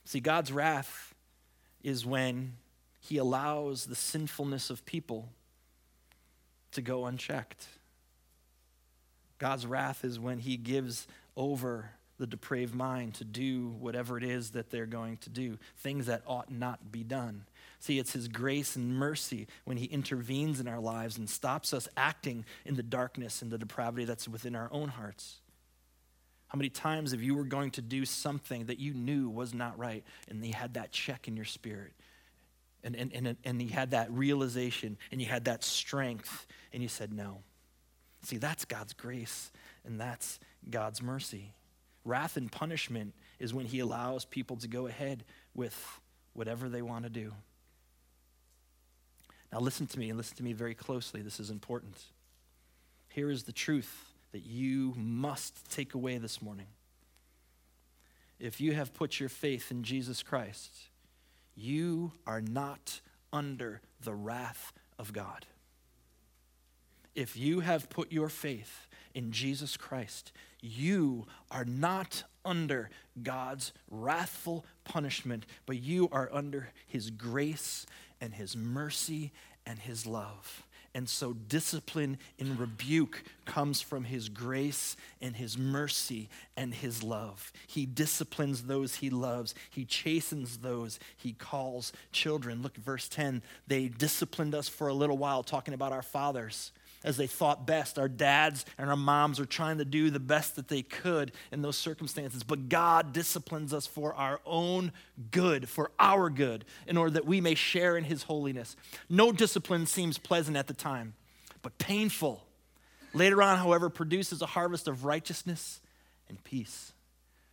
See, 0.04 0.20
God's 0.20 0.52
wrath 0.52 1.14
is 1.82 2.06
when 2.06 2.54
he 3.00 3.18
allows 3.18 3.86
the 3.86 3.94
sinfulness 3.94 4.70
of 4.70 4.84
people 4.86 5.28
to 6.72 6.82
go 6.82 7.06
unchecked. 7.06 7.66
God's 9.38 9.66
wrath 9.66 10.04
is 10.04 10.18
when 10.18 10.38
he 10.38 10.56
gives 10.56 11.06
over 11.36 11.90
the 12.18 12.26
depraved 12.26 12.74
mind 12.74 13.14
to 13.14 13.24
do 13.24 13.68
whatever 13.78 14.16
it 14.16 14.24
is 14.24 14.50
that 14.52 14.70
they're 14.70 14.86
going 14.86 15.18
to 15.18 15.30
do, 15.30 15.58
things 15.78 16.06
that 16.06 16.22
ought 16.26 16.50
not 16.50 16.90
be 16.90 17.02
done. 17.02 17.44
See, 17.78 17.98
it's 17.98 18.12
His 18.12 18.28
grace 18.28 18.76
and 18.76 18.96
mercy 18.96 19.46
when 19.64 19.76
He 19.76 19.84
intervenes 19.86 20.60
in 20.60 20.68
our 20.68 20.80
lives 20.80 21.18
and 21.18 21.28
stops 21.28 21.74
us 21.74 21.88
acting 21.96 22.44
in 22.64 22.74
the 22.74 22.82
darkness 22.82 23.42
and 23.42 23.50
the 23.50 23.58
depravity 23.58 24.04
that's 24.04 24.26
within 24.26 24.56
our 24.56 24.68
own 24.72 24.88
hearts. 24.88 25.40
How 26.48 26.56
many 26.56 26.70
times 26.70 27.10
have 27.10 27.22
you 27.22 27.34
were 27.34 27.44
going 27.44 27.72
to 27.72 27.82
do 27.82 28.04
something 28.04 28.66
that 28.66 28.78
you 28.78 28.94
knew 28.94 29.28
was 29.28 29.52
not 29.52 29.78
right 29.78 30.04
and 30.28 30.44
you 30.44 30.54
had 30.54 30.74
that 30.74 30.92
check 30.92 31.28
in 31.28 31.36
your 31.36 31.44
spirit? 31.44 31.92
And, 32.84 32.94
and, 32.94 33.12
and, 33.12 33.36
and 33.44 33.70
had 33.70 33.90
that 33.90 34.12
realization 34.12 34.96
and 35.10 35.20
you 35.20 35.26
had 35.26 35.46
that 35.46 35.64
strength 35.64 36.46
and 36.72 36.82
you 36.82 36.88
said 36.88 37.12
no. 37.12 37.38
See, 38.26 38.38
that's 38.38 38.64
God's 38.64 38.92
grace 38.92 39.52
and 39.84 40.00
that's 40.00 40.40
God's 40.68 41.00
mercy. 41.00 41.52
Wrath 42.04 42.36
and 42.36 42.50
punishment 42.50 43.14
is 43.38 43.54
when 43.54 43.66
He 43.66 43.78
allows 43.78 44.24
people 44.24 44.56
to 44.56 44.66
go 44.66 44.88
ahead 44.88 45.24
with 45.54 46.00
whatever 46.32 46.68
they 46.68 46.82
want 46.82 47.04
to 47.04 47.10
do. 47.10 47.32
Now, 49.52 49.60
listen 49.60 49.86
to 49.86 49.98
me 50.00 50.08
and 50.08 50.18
listen 50.18 50.36
to 50.38 50.42
me 50.42 50.54
very 50.54 50.74
closely. 50.74 51.22
This 51.22 51.38
is 51.38 51.50
important. 51.50 52.02
Here 53.10 53.30
is 53.30 53.44
the 53.44 53.52
truth 53.52 54.12
that 54.32 54.44
you 54.44 54.92
must 54.96 55.70
take 55.70 55.94
away 55.94 56.18
this 56.18 56.42
morning. 56.42 56.66
If 58.40 58.60
you 58.60 58.72
have 58.72 58.92
put 58.92 59.20
your 59.20 59.28
faith 59.28 59.70
in 59.70 59.84
Jesus 59.84 60.24
Christ, 60.24 60.72
you 61.54 62.10
are 62.26 62.40
not 62.40 63.00
under 63.32 63.82
the 64.02 64.14
wrath 64.14 64.72
of 64.98 65.12
God. 65.12 65.46
If 67.16 67.34
you 67.34 67.60
have 67.60 67.88
put 67.88 68.12
your 68.12 68.28
faith 68.28 68.86
in 69.14 69.32
Jesus 69.32 69.78
Christ, 69.78 70.32
you 70.60 71.26
are 71.50 71.64
not 71.64 72.24
under 72.44 72.90
God's 73.22 73.72
wrathful 73.90 74.66
punishment, 74.84 75.46
but 75.64 75.78
you 75.78 76.10
are 76.12 76.28
under 76.30 76.68
His 76.86 77.10
grace 77.10 77.86
and 78.20 78.34
His 78.34 78.54
mercy 78.54 79.32
and 79.64 79.78
His 79.78 80.06
love. 80.06 80.62
And 80.94 81.08
so, 81.08 81.32
discipline 81.32 82.18
and 82.38 82.58
rebuke 82.58 83.22
comes 83.46 83.80
from 83.80 84.04
His 84.04 84.28
grace 84.28 84.94
and 85.22 85.36
His 85.36 85.56
mercy 85.56 86.28
and 86.54 86.74
His 86.74 87.02
love. 87.02 87.50
He 87.66 87.86
disciplines 87.86 88.64
those 88.64 88.96
He 88.96 89.08
loves, 89.08 89.54
He 89.70 89.86
chastens 89.86 90.58
those 90.58 90.98
He 91.16 91.32
calls 91.32 91.94
children. 92.12 92.62
Look 92.62 92.76
at 92.76 92.84
verse 92.84 93.08
10. 93.08 93.42
They 93.66 93.88
disciplined 93.88 94.54
us 94.54 94.68
for 94.68 94.88
a 94.88 94.94
little 94.94 95.16
while, 95.16 95.42
talking 95.42 95.72
about 95.72 95.92
our 95.92 96.02
fathers 96.02 96.72
as 97.06 97.16
they 97.16 97.28
thought 97.28 97.66
best. 97.66 97.98
Our 97.98 98.08
dads 98.08 98.66
and 98.76 98.90
our 98.90 98.96
moms 98.96 99.38
are 99.38 99.46
trying 99.46 99.78
to 99.78 99.84
do 99.84 100.10
the 100.10 100.20
best 100.20 100.56
that 100.56 100.68
they 100.68 100.82
could 100.82 101.32
in 101.52 101.62
those 101.62 101.78
circumstances. 101.78 102.42
But 102.42 102.68
God 102.68 103.12
disciplines 103.12 103.72
us 103.72 103.86
for 103.86 104.12
our 104.14 104.40
own 104.44 104.92
good, 105.30 105.68
for 105.68 105.92
our 105.98 106.28
good, 106.28 106.64
in 106.86 106.96
order 106.96 107.12
that 107.12 107.24
we 107.24 107.40
may 107.40 107.54
share 107.54 107.96
in 107.96 108.04
His 108.04 108.24
holiness. 108.24 108.76
No 109.08 109.30
discipline 109.30 109.86
seems 109.86 110.18
pleasant 110.18 110.56
at 110.56 110.66
the 110.66 110.74
time, 110.74 111.14
but 111.62 111.78
painful. 111.78 112.44
Later 113.14 113.40
on, 113.40 113.56
however, 113.56 113.88
produces 113.88 114.42
a 114.42 114.46
harvest 114.46 114.88
of 114.88 115.04
righteousness 115.04 115.80
and 116.28 116.42
peace 116.42 116.92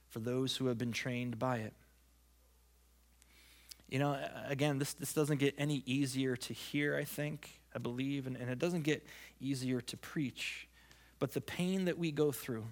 for 0.10 0.20
those 0.20 0.58
who 0.58 0.66
have 0.66 0.80
been 0.80 0.92
trained 0.92 1.38
by 1.38 1.58
it. 1.58 1.74
You 3.88 4.00
know, 4.00 4.18
again, 4.48 4.80
this, 4.80 4.94
this 4.94 5.14
doesn't 5.14 5.38
get 5.38 5.54
any 5.60 5.84
easier 5.86 6.36
to 6.36 6.54
hear, 6.54 6.98
I 6.98 7.04
think. 7.04 7.62
I 7.76 7.80
believe, 7.80 8.28
and, 8.28 8.38
and 8.38 8.50
it 8.50 8.60
doesn't 8.60 8.84
get 8.84 9.06
easier 9.40 9.82
to 9.82 9.98
preach. 9.98 10.68
But 11.20 11.34
the 11.34 11.42
pain 11.42 11.86
that 11.86 11.98
we 11.98 12.12
go 12.12 12.32
through, 12.32 12.66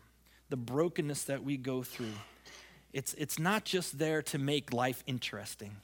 the 0.49 0.57
brokenness 0.57 1.23
that 1.23 1.43
we 1.43 1.57
go 1.57 1.83
through, 1.83 2.13
it's, 2.93 3.13
it's 3.15 3.39
not 3.39 3.63
just 3.63 3.97
there 3.97 4.21
to 4.23 4.37
make 4.37 4.73
life 4.73 5.03
interesting. 5.07 5.77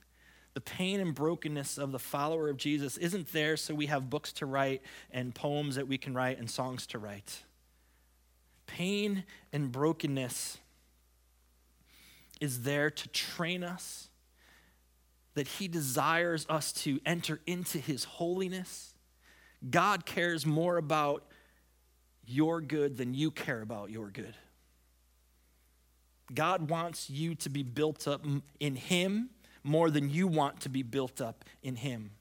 The 0.53 0.61
pain 0.61 0.99
and 0.99 1.13
brokenness 1.13 1.77
of 1.77 1.91
the 1.91 1.99
follower 1.99 2.49
of 2.49 2.57
Jesus 2.57 2.97
isn't 2.97 3.31
there 3.31 3.57
so 3.57 3.75
we 3.75 3.85
have 3.85 4.09
books 4.09 4.33
to 4.33 4.45
write 4.45 4.81
and 5.11 5.33
poems 5.33 5.75
that 5.75 5.87
we 5.87 5.97
can 5.97 6.13
write 6.13 6.39
and 6.39 6.49
songs 6.49 6.87
to 6.87 6.99
write. 6.99 7.43
Pain 8.65 9.23
and 9.53 9.71
brokenness 9.71 10.57
is 12.41 12.63
there 12.63 12.89
to 12.89 13.07
train 13.09 13.63
us, 13.63 14.09
that 15.35 15.47
He 15.47 15.67
desires 15.67 16.45
us 16.49 16.71
to 16.73 16.99
enter 17.05 17.39
into 17.45 17.77
His 17.77 18.03
holiness 18.03 18.93
God 19.69 20.05
cares 20.05 20.45
more 20.45 20.77
about 20.77 21.23
your 22.25 22.61
good 22.61 22.97
than 22.97 23.13
you 23.13 23.31
care 23.31 23.61
about 23.61 23.89
your 23.89 24.09
good. 24.09 24.35
God 26.33 26.69
wants 26.69 27.09
you 27.09 27.35
to 27.35 27.49
be 27.49 27.63
built 27.63 28.07
up 28.07 28.25
in 28.59 28.75
Him 28.75 29.29
more 29.63 29.89
than 29.89 30.09
you 30.09 30.27
want 30.27 30.61
to 30.61 30.69
be 30.69 30.83
built 30.83 31.21
up 31.21 31.45
in 31.63 31.75
Him. 31.75 32.11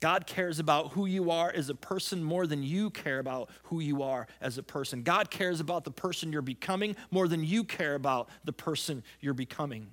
God 0.00 0.26
cares 0.26 0.58
about 0.58 0.92
who 0.92 1.06
you 1.06 1.30
are 1.30 1.50
as 1.54 1.70
a 1.70 1.74
person 1.74 2.22
more 2.22 2.46
than 2.46 2.62
you 2.62 2.90
care 2.90 3.18
about 3.18 3.48
who 3.64 3.80
you 3.80 4.02
are 4.02 4.26
as 4.40 4.58
a 4.58 4.62
person. 4.62 5.02
God 5.02 5.30
cares 5.30 5.58
about 5.58 5.84
the 5.84 5.90
person 5.90 6.32
you're 6.32 6.42
becoming 6.42 6.96
more 7.10 7.26
than 7.26 7.42
you 7.42 7.64
care 7.64 7.94
about 7.94 8.28
the 8.44 8.52
person 8.52 9.02
you're 9.20 9.34
becoming. 9.34 9.88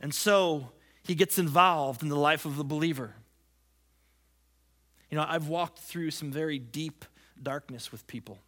And 0.00 0.14
so 0.14 0.70
he 1.02 1.16
gets 1.16 1.38
involved 1.38 2.02
in 2.02 2.08
the 2.08 2.16
life 2.16 2.44
of 2.44 2.56
the 2.56 2.64
believer. 2.64 3.14
You 5.12 5.18
know, 5.18 5.26
I've 5.28 5.48
walked 5.48 5.78
through 5.78 6.10
some 6.10 6.32
very 6.32 6.58
deep 6.58 7.04
darkness 7.40 7.92
with 7.92 8.06
people, 8.06 8.38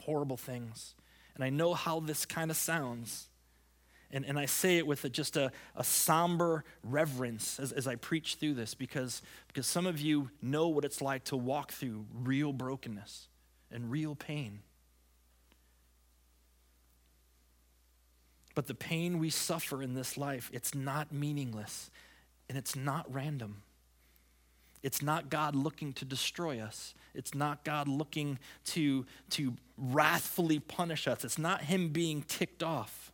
horrible 0.00 0.38
things. 0.38 0.94
And 1.34 1.44
I 1.44 1.50
know 1.50 1.74
how 1.74 2.00
this 2.00 2.24
kind 2.24 2.50
of 2.50 2.56
sounds. 2.56 3.28
And, 4.10 4.24
and 4.24 4.38
I 4.38 4.46
say 4.46 4.78
it 4.78 4.86
with 4.86 5.04
a, 5.04 5.10
just 5.10 5.36
a, 5.36 5.52
a 5.76 5.84
somber 5.84 6.64
reverence 6.82 7.60
as, 7.60 7.72
as 7.72 7.86
I 7.86 7.96
preach 7.96 8.36
through 8.36 8.54
this 8.54 8.72
because, 8.72 9.20
because 9.48 9.66
some 9.66 9.86
of 9.86 10.00
you 10.00 10.30
know 10.40 10.68
what 10.68 10.86
it's 10.86 11.02
like 11.02 11.24
to 11.24 11.36
walk 11.36 11.72
through 11.72 12.06
real 12.14 12.54
brokenness 12.54 13.28
and 13.70 13.90
real 13.90 14.14
pain. 14.14 14.60
But 18.54 18.66
the 18.66 18.74
pain 18.74 19.18
we 19.18 19.28
suffer 19.28 19.82
in 19.82 19.92
this 19.92 20.16
life, 20.16 20.48
it's 20.54 20.74
not 20.74 21.12
meaningless 21.12 21.90
and 22.48 22.56
it's 22.56 22.74
not 22.74 23.12
random. 23.12 23.60
It's 24.82 25.02
not 25.02 25.30
God 25.30 25.54
looking 25.56 25.92
to 25.94 26.04
destroy 26.04 26.60
us. 26.60 26.94
It's 27.14 27.34
not 27.34 27.64
God 27.64 27.88
looking 27.88 28.38
to, 28.66 29.06
to 29.30 29.54
wrathfully 29.76 30.60
punish 30.60 31.08
us. 31.08 31.24
It's 31.24 31.38
not 31.38 31.62
Him 31.62 31.88
being 31.88 32.22
ticked 32.22 32.62
off. 32.62 33.12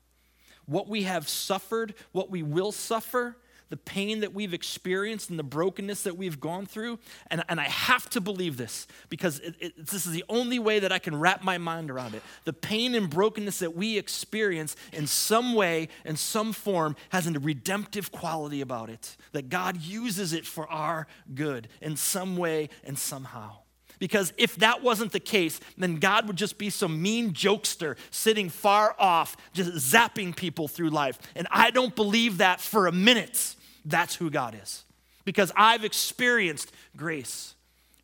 What 0.67 0.89
we 0.89 1.03
have 1.03 1.29
suffered, 1.29 1.95
what 2.13 2.31
we 2.31 2.43
will 2.43 2.73
suffer, 2.73 3.37
the 3.71 3.77
pain 3.77 4.21
that 4.21 4.33
we've 4.33 4.55
experienced 4.55 5.31
and 5.31 5.39
the 5.39 5.45
brokenness 5.45 6.03
that 6.03 6.17
we've 6.17 6.41
gone 6.41 6.67
through. 6.67 6.99
And, 7.29 7.43
and 7.49 7.61
I 7.61 7.65
have 7.65 8.09
to 8.11 8.21
believe 8.21 8.57
this 8.57 8.87
because 9.09 9.41
it, 9.41 9.55
it, 9.59 9.77
this 9.77 10.07
is 10.07 10.13
the 10.13 10.25
only 10.29 10.59
way 10.59 10.79
that 10.79 10.93
I 10.93 10.99
can 10.99 11.19
wrap 11.19 11.43
my 11.43 11.59
mind 11.59 11.91
around 11.91 12.15
it. 12.15 12.23
The 12.45 12.53
pain 12.53 12.95
and 12.95 13.09
brokenness 13.11 13.59
that 13.59 13.75
we 13.75 13.99
experience 13.99 14.77
in 14.93 15.07
some 15.07 15.55
way, 15.55 15.89
in 16.05 16.17
some 16.17 16.53
form, 16.53 16.97
has 17.11 17.27
a 17.27 17.33
redemptive 17.33 18.13
quality 18.13 18.61
about 18.61 18.91
it. 18.91 19.17
That 19.33 19.49
God 19.49 19.81
uses 19.81 20.33
it 20.33 20.47
for 20.47 20.69
our 20.69 21.07
good 21.35 21.69
in 21.81 21.97
some 21.97 22.37
way 22.37 22.69
and 22.85 22.99
somehow. 22.99 23.64
Because 23.99 24.33
if 24.37 24.57
that 24.57 24.83
wasn't 24.83 25.13
the 25.13 25.21
case, 25.21 25.61
then 25.79 25.97
God 25.97 26.27
would 26.27 26.37
just 26.37 26.59
be 26.59 26.71
some 26.71 27.01
mean 27.01 27.33
jokester 27.33 27.97
sitting 28.11 28.49
far 28.49 28.95
off, 28.99 29.37
just 29.53 29.73
zapping 29.93 30.35
people 30.35 30.69
through 30.69 30.91
life. 30.91 31.19
And 31.35 31.47
I 31.51 31.71
don't 31.71 31.95
believe 31.95 32.39
that 32.39 32.61
for 32.61 32.87
a 32.87 32.93
minute. 32.93 33.55
That's 33.85 34.15
who 34.17 34.31
God 34.31 34.59
is. 34.61 34.85
Because 35.25 35.53
I've 35.57 35.85
experienced 35.85 36.73
grace 36.97 37.55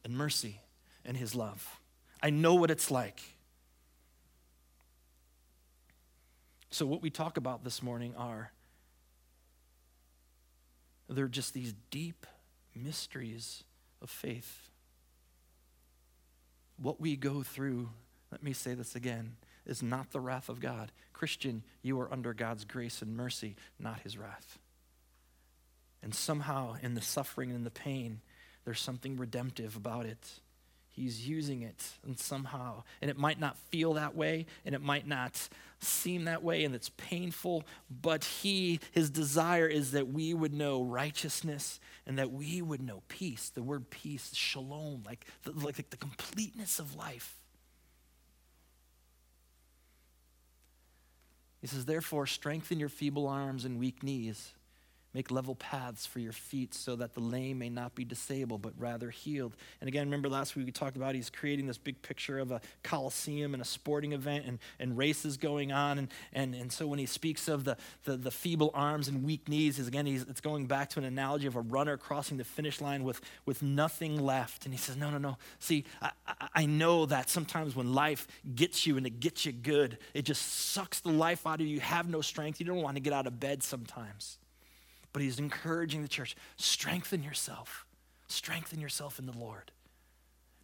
and 0.05 0.16
mercy 0.16 0.61
and 1.05 1.16
His 1.16 1.35
love. 1.35 1.81
I 2.22 2.31
know 2.31 2.55
what 2.55 2.70
it's 2.70 2.90
like. 2.90 3.20
So, 6.70 6.87
what 6.87 7.03
we 7.03 7.11
talk 7.11 7.37
about 7.37 7.64
this 7.64 7.83
morning 7.83 8.14
are 8.16 8.53
They're 11.09 11.26
just 11.26 11.53
these 11.53 11.74
deep 11.90 12.26
mysteries 12.74 13.64
of 14.00 14.09
faith. 14.09 14.69
What 16.81 17.01
we 17.01 17.16
go 17.16 17.43
through, 17.43 17.90
let 18.33 18.43
me 18.43 18.53
say 18.53 18.75
this 18.75 18.95
again, 18.95 19.37
is 19.66 19.83
not 19.83 20.11
the 20.11 20.21
wrath 20.21 20.49
of 20.49 20.61
God. 20.61 20.93
Christian, 21.12 21.62
you 21.83 22.01
are 22.01 22.12
under 22.12 22.33
God's 22.33 22.64
grace 22.64 23.03
and 23.03 23.16
mercy, 23.16 23.57
not 23.79 24.01
his 24.01 24.16
wrath. 24.16 24.59
And 26.03 26.14
somehow, 26.14 26.77
in 26.83 26.95
the 26.95 27.03
suffering 27.03 27.51
and 27.51 27.66
the 27.66 27.71
pain, 27.71 28.21
there's 28.64 28.81
something 28.81 29.16
redemptive 29.16 29.77
about 29.77 30.07
it. 30.07 30.40
He's 31.01 31.27
using 31.27 31.63
it, 31.63 31.83
and 32.05 32.19
somehow, 32.19 32.83
and 33.01 33.11
it 33.11 33.17
might 33.17 33.41
not 33.41 33.57
feel 33.71 33.95
that 33.95 34.15
way, 34.15 34.45
and 34.67 34.75
it 34.75 34.83
might 34.83 35.07
not 35.07 35.49
seem 35.79 36.27
that 36.27 36.43
way, 36.43 36.63
and 36.63 36.75
it's 36.75 36.91
painful, 36.91 37.65
but 38.03 38.23
He, 38.23 38.81
His 38.93 39.09
desire 39.09 39.67
is 39.67 39.93
that 39.93 40.09
we 40.09 40.35
would 40.35 40.53
know 40.53 40.83
righteousness 40.83 41.81
and 42.07 42.19
that 42.19 42.31
we 42.31 42.61
would 42.61 42.83
know 42.83 43.03
peace. 43.09 43.49
The 43.49 43.63
word 43.63 43.89
peace, 43.89 44.35
shalom, 44.35 45.03
like 45.07 45.25
the, 45.45 45.53
like 45.53 45.89
the 45.89 45.97
completeness 45.97 46.79
of 46.79 46.95
life. 46.95 47.35
He 51.63 51.67
says, 51.67 51.87
Therefore, 51.87 52.27
strengthen 52.27 52.79
your 52.79 52.91
feeble 52.91 53.27
arms 53.27 53.65
and 53.65 53.79
weak 53.79 54.03
knees. 54.03 54.53
Make 55.12 55.33
level 55.33 55.57
paths 55.57 56.07
for 56.07 56.20
your 56.20 56.33
feet 56.33 56.73
so 56.73 56.94
that 56.94 57.14
the 57.14 57.20
lame 57.20 57.59
may 57.59 57.68
not 57.68 57.96
be 57.96 58.05
disabled, 58.05 58.62
but 58.62 58.75
rather 58.79 59.11
healed. 59.11 59.57
And 59.81 59.88
again, 59.88 60.07
remember 60.07 60.29
last 60.29 60.55
week 60.55 60.66
we 60.66 60.73
talked 60.73 60.96
about 60.96 61.16
he's 61.16 61.31
creating 61.31 61.66
this 61.66 61.79
big 61.79 62.01
picture 62.01 62.38
of 62.38 62.53
a 62.53 62.61
coliseum 62.85 63.53
and 63.53 63.61
a 63.61 63.66
sporting 63.66 64.12
event 64.12 64.44
and, 64.46 64.61
and 64.79 64.96
races 64.96 65.37
going 65.37 65.73
on. 65.73 65.99
And, 65.99 66.09
and, 66.33 66.55
and 66.55 66.73
so 66.73 66.87
when 66.87 67.01
he 67.01 67.07
speaks 67.07 67.49
of 67.49 67.64
the, 67.64 67.77
the, 68.05 68.16
the 68.16 68.31
feeble 68.31 68.70
arms 68.73 69.09
and 69.09 69.25
weak 69.25 69.49
knees, 69.49 69.85
again, 69.85 70.07
he's, 70.07 70.23
it's 70.23 70.40
going 70.40 70.66
back 70.66 70.90
to 70.90 71.01
an 71.01 71.05
analogy 71.05 71.49
of 71.49 71.57
a 71.57 71.61
runner 71.61 71.96
crossing 71.96 72.37
the 72.37 72.44
finish 72.44 72.81
line 72.81 73.03
with, 73.03 73.20
with 73.46 73.64
nothing 73.64 74.20
left. 74.20 74.64
And 74.64 74.73
he 74.73 74.79
says, 74.79 74.96
No, 74.96 75.11
no, 75.11 75.18
no. 75.18 75.38
See, 75.59 75.87
I, 76.01 76.12
I 76.55 76.66
know 76.66 77.07
that 77.07 77.29
sometimes 77.29 77.75
when 77.75 77.92
life 77.92 78.29
gets 78.55 78.87
you 78.87 78.96
and 78.96 79.05
it 79.05 79.18
gets 79.18 79.44
you 79.44 79.51
good, 79.51 79.99
it 80.14 80.23
just 80.23 80.42
sucks 80.42 81.01
the 81.01 81.11
life 81.11 81.49
out 81.49 81.61
of 81.61 81.66
you. 81.66 81.75
You 81.75 81.81
have 81.81 82.09
no 82.09 82.20
strength. 82.20 82.61
You 82.61 82.66
don't 82.66 82.83
want 82.83 82.94
to 82.94 83.01
get 83.01 83.12
out 83.12 83.27
of 83.27 83.40
bed 83.40 83.64
sometimes. 83.64 84.38
But 85.12 85.23
he's 85.23 85.38
encouraging 85.38 86.03
the 86.03 86.09
church 86.09 86.37
strengthen 86.57 87.23
yourself, 87.23 87.87
strengthen 88.29 88.81
yourself 88.81 89.18
in 89.18 89.27
the 89.27 89.37
Lord. 89.37 89.73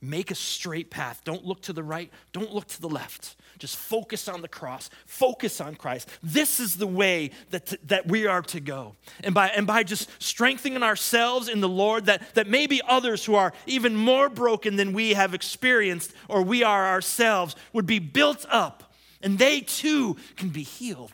Make 0.03 0.31
a 0.31 0.35
straight 0.35 0.91
path. 0.91 1.23
Don't 1.25 1.47
look 1.47 1.63
to 1.63 1.73
the 1.73 1.83
right. 1.83 2.13
Don't 2.33 2.53
look 2.53 2.67
to 2.69 2.81
the 2.81 2.89
left. 2.89 3.35
Just 3.59 3.77
focus 3.77 4.29
on 4.29 4.43
the 4.43 4.49
cross. 4.49 4.91
Focus 5.07 5.59
on 5.59 5.75
Christ. 5.75 6.11
This 6.23 6.61
is 6.61 6.77
the 6.77 6.87
way 6.87 7.31
that, 7.49 7.75
that 7.89 8.07
we 8.07 8.27
are 8.27 8.43
to 8.43 8.61
go. 8.61 8.95
And 9.25 9.35
by, 9.35 9.49
and 9.49 9.67
by 9.67 9.85
just 9.85 10.11
strengthening 10.23 10.83
ourselves 10.83 11.49
in 11.49 11.61
the 11.61 11.69
Lord, 11.69 12.07
that, 12.07 12.35
that 12.35 12.47
maybe 12.47 12.83
others 12.87 13.25
who 13.25 13.37
are 13.37 13.55
even 13.67 13.97
more 13.97 14.29
broken 14.29 14.77
than 14.77 14.93
we 14.93 15.15
have 15.15 15.33
experienced 15.33 16.13
or 16.29 16.43
we 16.43 16.63
are 16.63 16.87
ourselves 16.87 17.57
would 17.73 17.87
be 17.87 17.99
built 17.99 18.45
up 18.51 18.93
and 19.23 19.39
they 19.39 19.61
too 19.61 20.17
can 20.37 20.51
be 20.51 20.63
healed. 20.63 21.11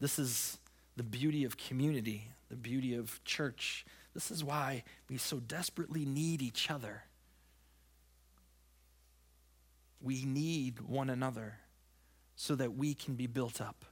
This 0.00 0.18
is 0.18 0.58
the 0.96 1.02
beauty 1.02 1.44
of 1.44 1.56
community, 1.56 2.28
the 2.50 2.56
beauty 2.56 2.94
of 2.94 3.22
church. 3.24 3.84
This 4.14 4.30
is 4.30 4.44
why 4.44 4.82
we 5.08 5.16
so 5.18 5.38
desperately 5.38 6.04
need 6.04 6.42
each 6.42 6.70
other. 6.70 7.04
We 10.00 10.24
need 10.24 10.80
one 10.80 11.10
another 11.10 11.58
so 12.34 12.54
that 12.54 12.76
we 12.76 12.94
can 12.94 13.14
be 13.14 13.26
built 13.26 13.60
up, 13.60 13.84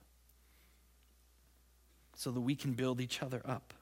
so 2.14 2.30
that 2.30 2.40
we 2.40 2.54
can 2.54 2.72
build 2.72 3.00
each 3.00 3.22
other 3.22 3.40
up. 3.44 3.72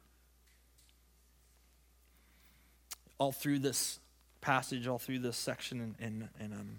All 3.19 3.33
through 3.33 3.59
this 3.59 3.99
passage, 4.41 4.87
all 4.87 4.99
through 4.99 5.21
this 5.21 5.37
section 5.37 5.97
in, 6.01 6.07
in, 6.07 6.29
in, 6.45 6.53
um, 6.53 6.77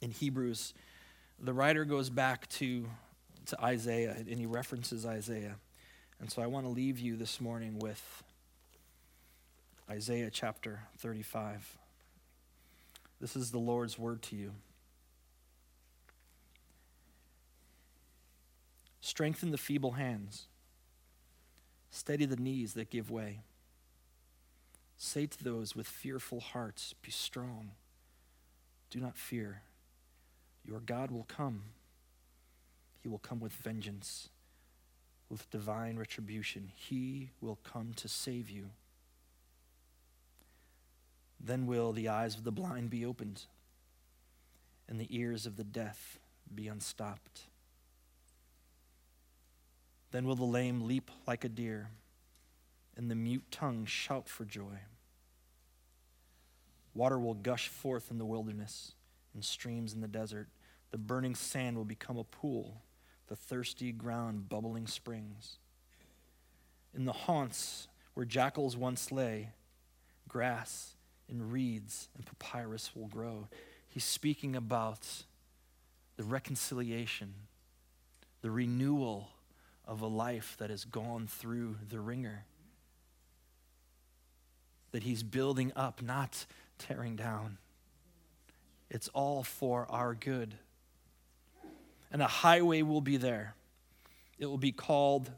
in 0.00 0.10
Hebrews, 0.10 0.72
the 1.38 1.52
writer 1.52 1.84
goes 1.84 2.10
back 2.10 2.48
to 2.50 2.86
to 3.46 3.60
Isaiah, 3.62 4.16
and 4.18 4.38
he 4.38 4.46
references 4.46 5.04
Isaiah. 5.04 5.56
And 6.20 6.30
so 6.30 6.42
I 6.42 6.46
want 6.46 6.66
to 6.66 6.70
leave 6.70 6.98
you 6.98 7.16
this 7.16 7.40
morning 7.40 7.78
with 7.78 8.22
Isaiah 9.90 10.30
chapter 10.30 10.80
35. 10.98 11.76
This 13.20 13.36
is 13.36 13.50
the 13.50 13.58
Lord's 13.58 13.98
word 13.98 14.22
to 14.22 14.36
you. 14.36 14.52
Strengthen 19.00 19.50
the 19.50 19.58
feeble 19.58 19.92
hands, 19.92 20.46
steady 21.90 22.24
the 22.24 22.36
knees 22.36 22.74
that 22.74 22.88
give 22.88 23.10
way. 23.10 23.40
Say 24.96 25.26
to 25.26 25.42
those 25.42 25.74
with 25.74 25.88
fearful 25.88 26.40
hearts, 26.40 26.94
Be 27.02 27.10
strong. 27.10 27.72
Do 28.90 29.00
not 29.00 29.16
fear. 29.16 29.62
Your 30.64 30.78
God 30.78 31.10
will 31.10 31.24
come. 31.24 31.62
He 33.02 33.08
will 33.08 33.18
come 33.18 33.40
with 33.40 33.52
vengeance, 33.52 34.28
with 35.28 35.50
divine 35.50 35.96
retribution. 35.96 36.70
He 36.74 37.30
will 37.40 37.58
come 37.64 37.92
to 37.96 38.08
save 38.08 38.48
you. 38.48 38.70
Then 41.40 41.66
will 41.66 41.92
the 41.92 42.08
eyes 42.08 42.36
of 42.36 42.44
the 42.44 42.52
blind 42.52 42.90
be 42.90 43.04
opened, 43.04 43.42
and 44.88 45.00
the 45.00 45.08
ears 45.10 45.46
of 45.46 45.56
the 45.56 45.64
deaf 45.64 46.20
be 46.54 46.68
unstopped. 46.68 47.42
Then 50.12 50.24
will 50.24 50.36
the 50.36 50.44
lame 50.44 50.86
leap 50.86 51.10
like 51.26 51.44
a 51.44 51.48
deer, 51.48 51.88
and 52.96 53.10
the 53.10 53.16
mute 53.16 53.50
tongue 53.50 53.84
shout 53.84 54.28
for 54.28 54.44
joy. 54.44 54.78
Water 56.94 57.18
will 57.18 57.34
gush 57.34 57.66
forth 57.66 58.10
in 58.12 58.18
the 58.18 58.24
wilderness, 58.24 58.92
and 59.34 59.44
streams 59.44 59.92
in 59.92 60.02
the 60.02 60.08
desert. 60.08 60.48
The 60.92 60.98
burning 60.98 61.34
sand 61.34 61.76
will 61.76 61.86
become 61.86 62.18
a 62.18 62.24
pool 62.24 62.82
the 63.32 63.36
thirsty 63.36 63.92
ground 63.92 64.46
bubbling 64.50 64.86
springs. 64.86 65.56
In 66.94 67.06
the 67.06 67.14
haunts 67.14 67.88
where 68.12 68.26
jackals 68.26 68.76
once 68.76 69.10
lay, 69.10 69.48
grass 70.28 70.96
and 71.30 71.50
reeds 71.50 72.10
and 72.14 72.26
papyrus 72.26 72.94
will 72.94 73.06
grow. 73.06 73.48
He's 73.88 74.04
speaking 74.04 74.54
about 74.54 75.08
the 76.18 76.24
reconciliation, 76.24 77.32
the 78.42 78.50
renewal 78.50 79.30
of 79.86 80.02
a 80.02 80.06
life 80.06 80.54
that 80.58 80.68
has 80.68 80.84
gone 80.84 81.26
through 81.26 81.76
the 81.88 82.00
wringer. 82.00 82.44
That 84.90 85.04
he's 85.04 85.22
building 85.22 85.72
up, 85.74 86.02
not 86.02 86.44
tearing 86.76 87.16
down. 87.16 87.56
It's 88.90 89.08
all 89.14 89.42
for 89.42 89.86
our 89.88 90.12
good 90.12 90.56
and 92.12 92.20
a 92.20 92.26
highway 92.26 92.82
will 92.82 93.00
be 93.00 93.16
there. 93.16 93.54
It 94.38 94.46
will 94.46 94.58
be 94.58 94.70
called 94.70 95.30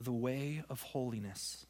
the 0.00 0.12
way 0.12 0.62
of 0.68 0.82
holiness. 0.82 1.66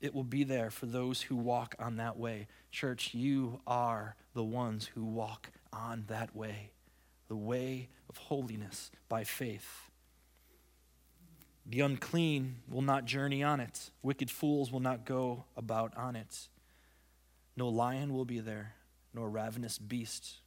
It 0.00 0.14
will 0.14 0.24
be 0.24 0.44
there 0.44 0.70
for 0.70 0.86
those 0.86 1.22
who 1.22 1.36
walk 1.36 1.74
on 1.78 1.96
that 1.96 2.18
way. 2.18 2.46
Church, 2.70 3.14
you 3.14 3.60
are 3.66 4.16
the 4.34 4.44
ones 4.44 4.86
who 4.94 5.04
walk 5.04 5.50
on 5.72 6.04
that 6.08 6.36
way, 6.36 6.72
the 7.28 7.36
way 7.36 7.88
of 8.10 8.18
holiness 8.18 8.90
by 9.08 9.24
faith. 9.24 9.90
The 11.64 11.80
unclean 11.80 12.56
will 12.68 12.82
not 12.82 13.06
journey 13.06 13.42
on 13.42 13.60
it, 13.60 13.90
wicked 14.02 14.30
fools 14.30 14.70
will 14.70 14.80
not 14.80 15.06
go 15.06 15.44
about 15.56 15.96
on 15.96 16.16
it. 16.16 16.48
No 17.56 17.68
lion 17.68 18.12
will 18.12 18.24
be 18.24 18.40
there, 18.40 18.74
nor 19.14 19.30
ravenous 19.30 19.78
beast. 19.78 20.40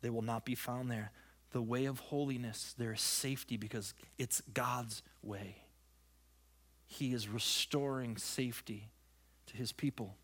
They 0.00 0.10
will 0.10 0.22
not 0.22 0.44
be 0.44 0.54
found 0.54 0.90
there 0.90 1.10
the 1.52 1.62
way 1.62 1.84
of 1.84 1.98
holiness, 1.98 2.74
there 2.78 2.92
is 2.92 3.00
safety 3.00 3.56
because 3.56 3.94
it's 4.18 4.42
God's 4.52 5.02
way. 5.22 5.56
He 6.86 7.12
is 7.12 7.28
restoring 7.28 8.16
safety 8.16 8.90
to 9.46 9.56
his 9.56 9.72
people. 9.72 10.16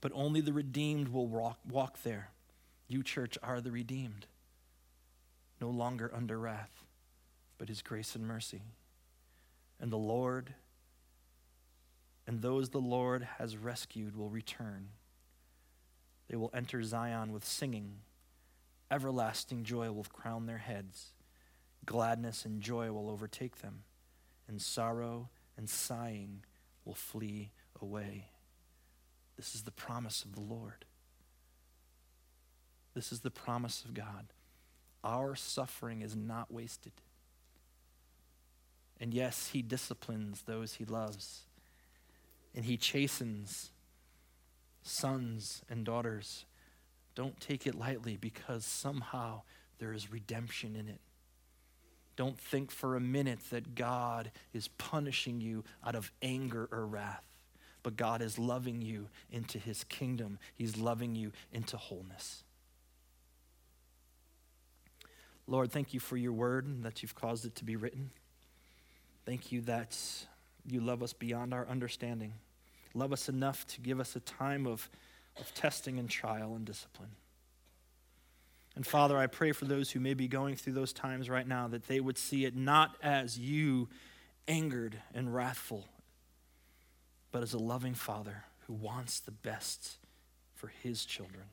But 0.00 0.12
only 0.14 0.40
the 0.40 0.52
redeemed 0.52 1.08
will 1.08 1.26
walk, 1.26 1.58
walk 1.68 2.02
there. 2.02 2.30
You, 2.88 3.02
church, 3.02 3.38
are 3.42 3.60
the 3.60 3.70
redeemed, 3.70 4.26
no 5.60 5.68
longer 5.68 6.10
under 6.14 6.38
wrath, 6.38 6.84
but 7.58 7.68
his 7.68 7.82
grace 7.82 8.14
and 8.14 8.26
mercy. 8.26 8.62
And 9.78 9.92
the 9.92 9.96
Lord 9.96 10.54
and 12.26 12.42
those 12.42 12.68
the 12.68 12.78
Lord 12.78 13.26
has 13.38 13.56
rescued 13.56 14.16
will 14.16 14.30
return. 14.30 14.90
They 16.28 16.36
will 16.36 16.52
enter 16.54 16.80
Zion 16.82 17.32
with 17.32 17.44
singing 17.44 17.94
Everlasting 18.90 19.64
joy 19.64 19.92
will 19.92 20.04
crown 20.04 20.46
their 20.46 20.58
heads. 20.58 21.12
Gladness 21.86 22.44
and 22.44 22.60
joy 22.60 22.90
will 22.92 23.08
overtake 23.08 23.60
them, 23.60 23.84
and 24.48 24.60
sorrow 24.60 25.30
and 25.56 25.68
sighing 25.68 26.44
will 26.84 26.94
flee 26.94 27.52
away. 27.80 28.26
This 29.36 29.54
is 29.54 29.62
the 29.62 29.70
promise 29.70 30.24
of 30.24 30.34
the 30.34 30.40
Lord. 30.40 30.84
This 32.94 33.12
is 33.12 33.20
the 33.20 33.30
promise 33.30 33.84
of 33.84 33.94
God. 33.94 34.32
our 35.02 35.34
suffering 35.34 36.02
is 36.02 36.14
not 36.16 36.52
wasted. 36.52 36.92
And 39.00 39.14
yes, 39.14 39.48
he 39.48 39.62
disciplines 39.62 40.42
those 40.42 40.74
he 40.74 40.84
loves, 40.84 41.46
and 42.54 42.64
he 42.64 42.76
chastens 42.76 43.70
sons 44.82 45.62
and 45.70 45.84
daughters. 45.84 46.44
Don't 47.20 47.38
take 47.38 47.66
it 47.66 47.74
lightly 47.74 48.16
because 48.16 48.64
somehow 48.64 49.42
there 49.78 49.92
is 49.92 50.10
redemption 50.10 50.74
in 50.74 50.88
it. 50.88 51.02
Don't 52.16 52.40
think 52.40 52.70
for 52.70 52.96
a 52.96 53.00
minute 53.00 53.40
that 53.50 53.74
God 53.74 54.30
is 54.54 54.68
punishing 54.68 55.38
you 55.38 55.64
out 55.86 55.94
of 55.94 56.10
anger 56.22 56.66
or 56.72 56.86
wrath, 56.86 57.26
but 57.82 57.94
God 57.94 58.22
is 58.22 58.38
loving 58.38 58.80
you 58.80 59.10
into 59.30 59.58
his 59.58 59.84
kingdom. 59.84 60.38
He's 60.54 60.78
loving 60.78 61.14
you 61.14 61.32
into 61.52 61.76
wholeness. 61.76 62.42
Lord, 65.46 65.70
thank 65.70 65.92
you 65.92 66.00
for 66.00 66.16
your 66.16 66.32
word 66.32 66.64
and 66.64 66.82
that 66.84 67.02
you've 67.02 67.14
caused 67.14 67.44
it 67.44 67.54
to 67.56 67.66
be 67.66 67.76
written. 67.76 68.12
Thank 69.26 69.52
you 69.52 69.60
that 69.60 69.94
you 70.66 70.80
love 70.80 71.02
us 71.02 71.12
beyond 71.12 71.52
our 71.52 71.68
understanding. 71.68 72.32
Love 72.94 73.12
us 73.12 73.28
enough 73.28 73.66
to 73.66 73.82
give 73.82 74.00
us 74.00 74.16
a 74.16 74.20
time 74.20 74.66
of, 74.66 74.88
of 75.38 75.54
testing 75.54 75.98
and 75.98 76.08
trial 76.08 76.54
and 76.54 76.64
discipline. 76.64 77.10
And 78.76 78.86
Father, 78.86 79.18
I 79.18 79.26
pray 79.26 79.52
for 79.52 79.64
those 79.64 79.90
who 79.90 80.00
may 80.00 80.14
be 80.14 80.28
going 80.28 80.56
through 80.56 80.74
those 80.74 80.92
times 80.92 81.28
right 81.28 81.46
now 81.46 81.68
that 81.68 81.88
they 81.88 82.00
would 82.00 82.18
see 82.18 82.44
it 82.44 82.54
not 82.54 82.96
as 83.02 83.38
you 83.38 83.88
angered 84.46 84.96
and 85.14 85.34
wrathful, 85.34 85.86
but 87.32 87.42
as 87.42 87.52
a 87.52 87.58
loving 87.58 87.94
Father 87.94 88.44
who 88.66 88.72
wants 88.74 89.20
the 89.20 89.32
best 89.32 89.98
for 90.54 90.68
his 90.82 91.04
children. 91.04 91.44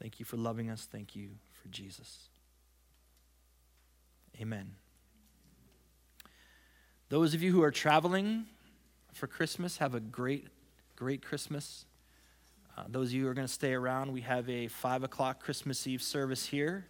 Thank 0.00 0.18
you 0.20 0.24
for 0.24 0.36
loving 0.36 0.70
us. 0.70 0.86
Thank 0.90 1.16
you 1.16 1.30
for 1.62 1.68
Jesus. 1.68 2.28
Amen. 4.40 4.72
Those 7.08 7.34
of 7.34 7.42
you 7.42 7.52
who 7.52 7.62
are 7.62 7.70
traveling 7.70 8.46
for 9.12 9.26
Christmas, 9.26 9.78
have 9.78 9.94
a 9.94 10.00
great, 10.00 10.48
great 10.96 11.22
Christmas. 11.22 11.84
Uh, 12.76 12.84
those 12.88 13.08
of 13.08 13.12
you 13.12 13.24
who 13.24 13.28
are 13.28 13.34
going 13.34 13.46
to 13.46 13.52
stay 13.52 13.74
around, 13.74 14.12
we 14.12 14.22
have 14.22 14.48
a 14.48 14.68
5 14.68 15.04
o'clock 15.04 15.42
Christmas 15.42 15.86
Eve 15.86 16.02
service 16.02 16.46
here. 16.46 16.86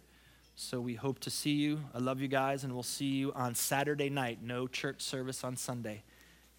So 0.55 0.79
we 0.79 0.95
hope 0.95 1.19
to 1.19 1.29
see 1.29 1.51
you. 1.51 1.81
I 1.93 1.99
love 1.99 2.21
you 2.21 2.29
guys, 2.29 2.63
and 2.63 2.73
we'll 2.73 2.83
see 2.83 3.05
you 3.05 3.33
on 3.33 3.53
Saturday 3.53 4.09
night. 4.09 4.39
No 4.41 4.65
church 4.65 5.01
service 5.01 5.43
on 5.43 5.57
Sunday. 5.57 6.03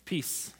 Peace. 0.04 0.52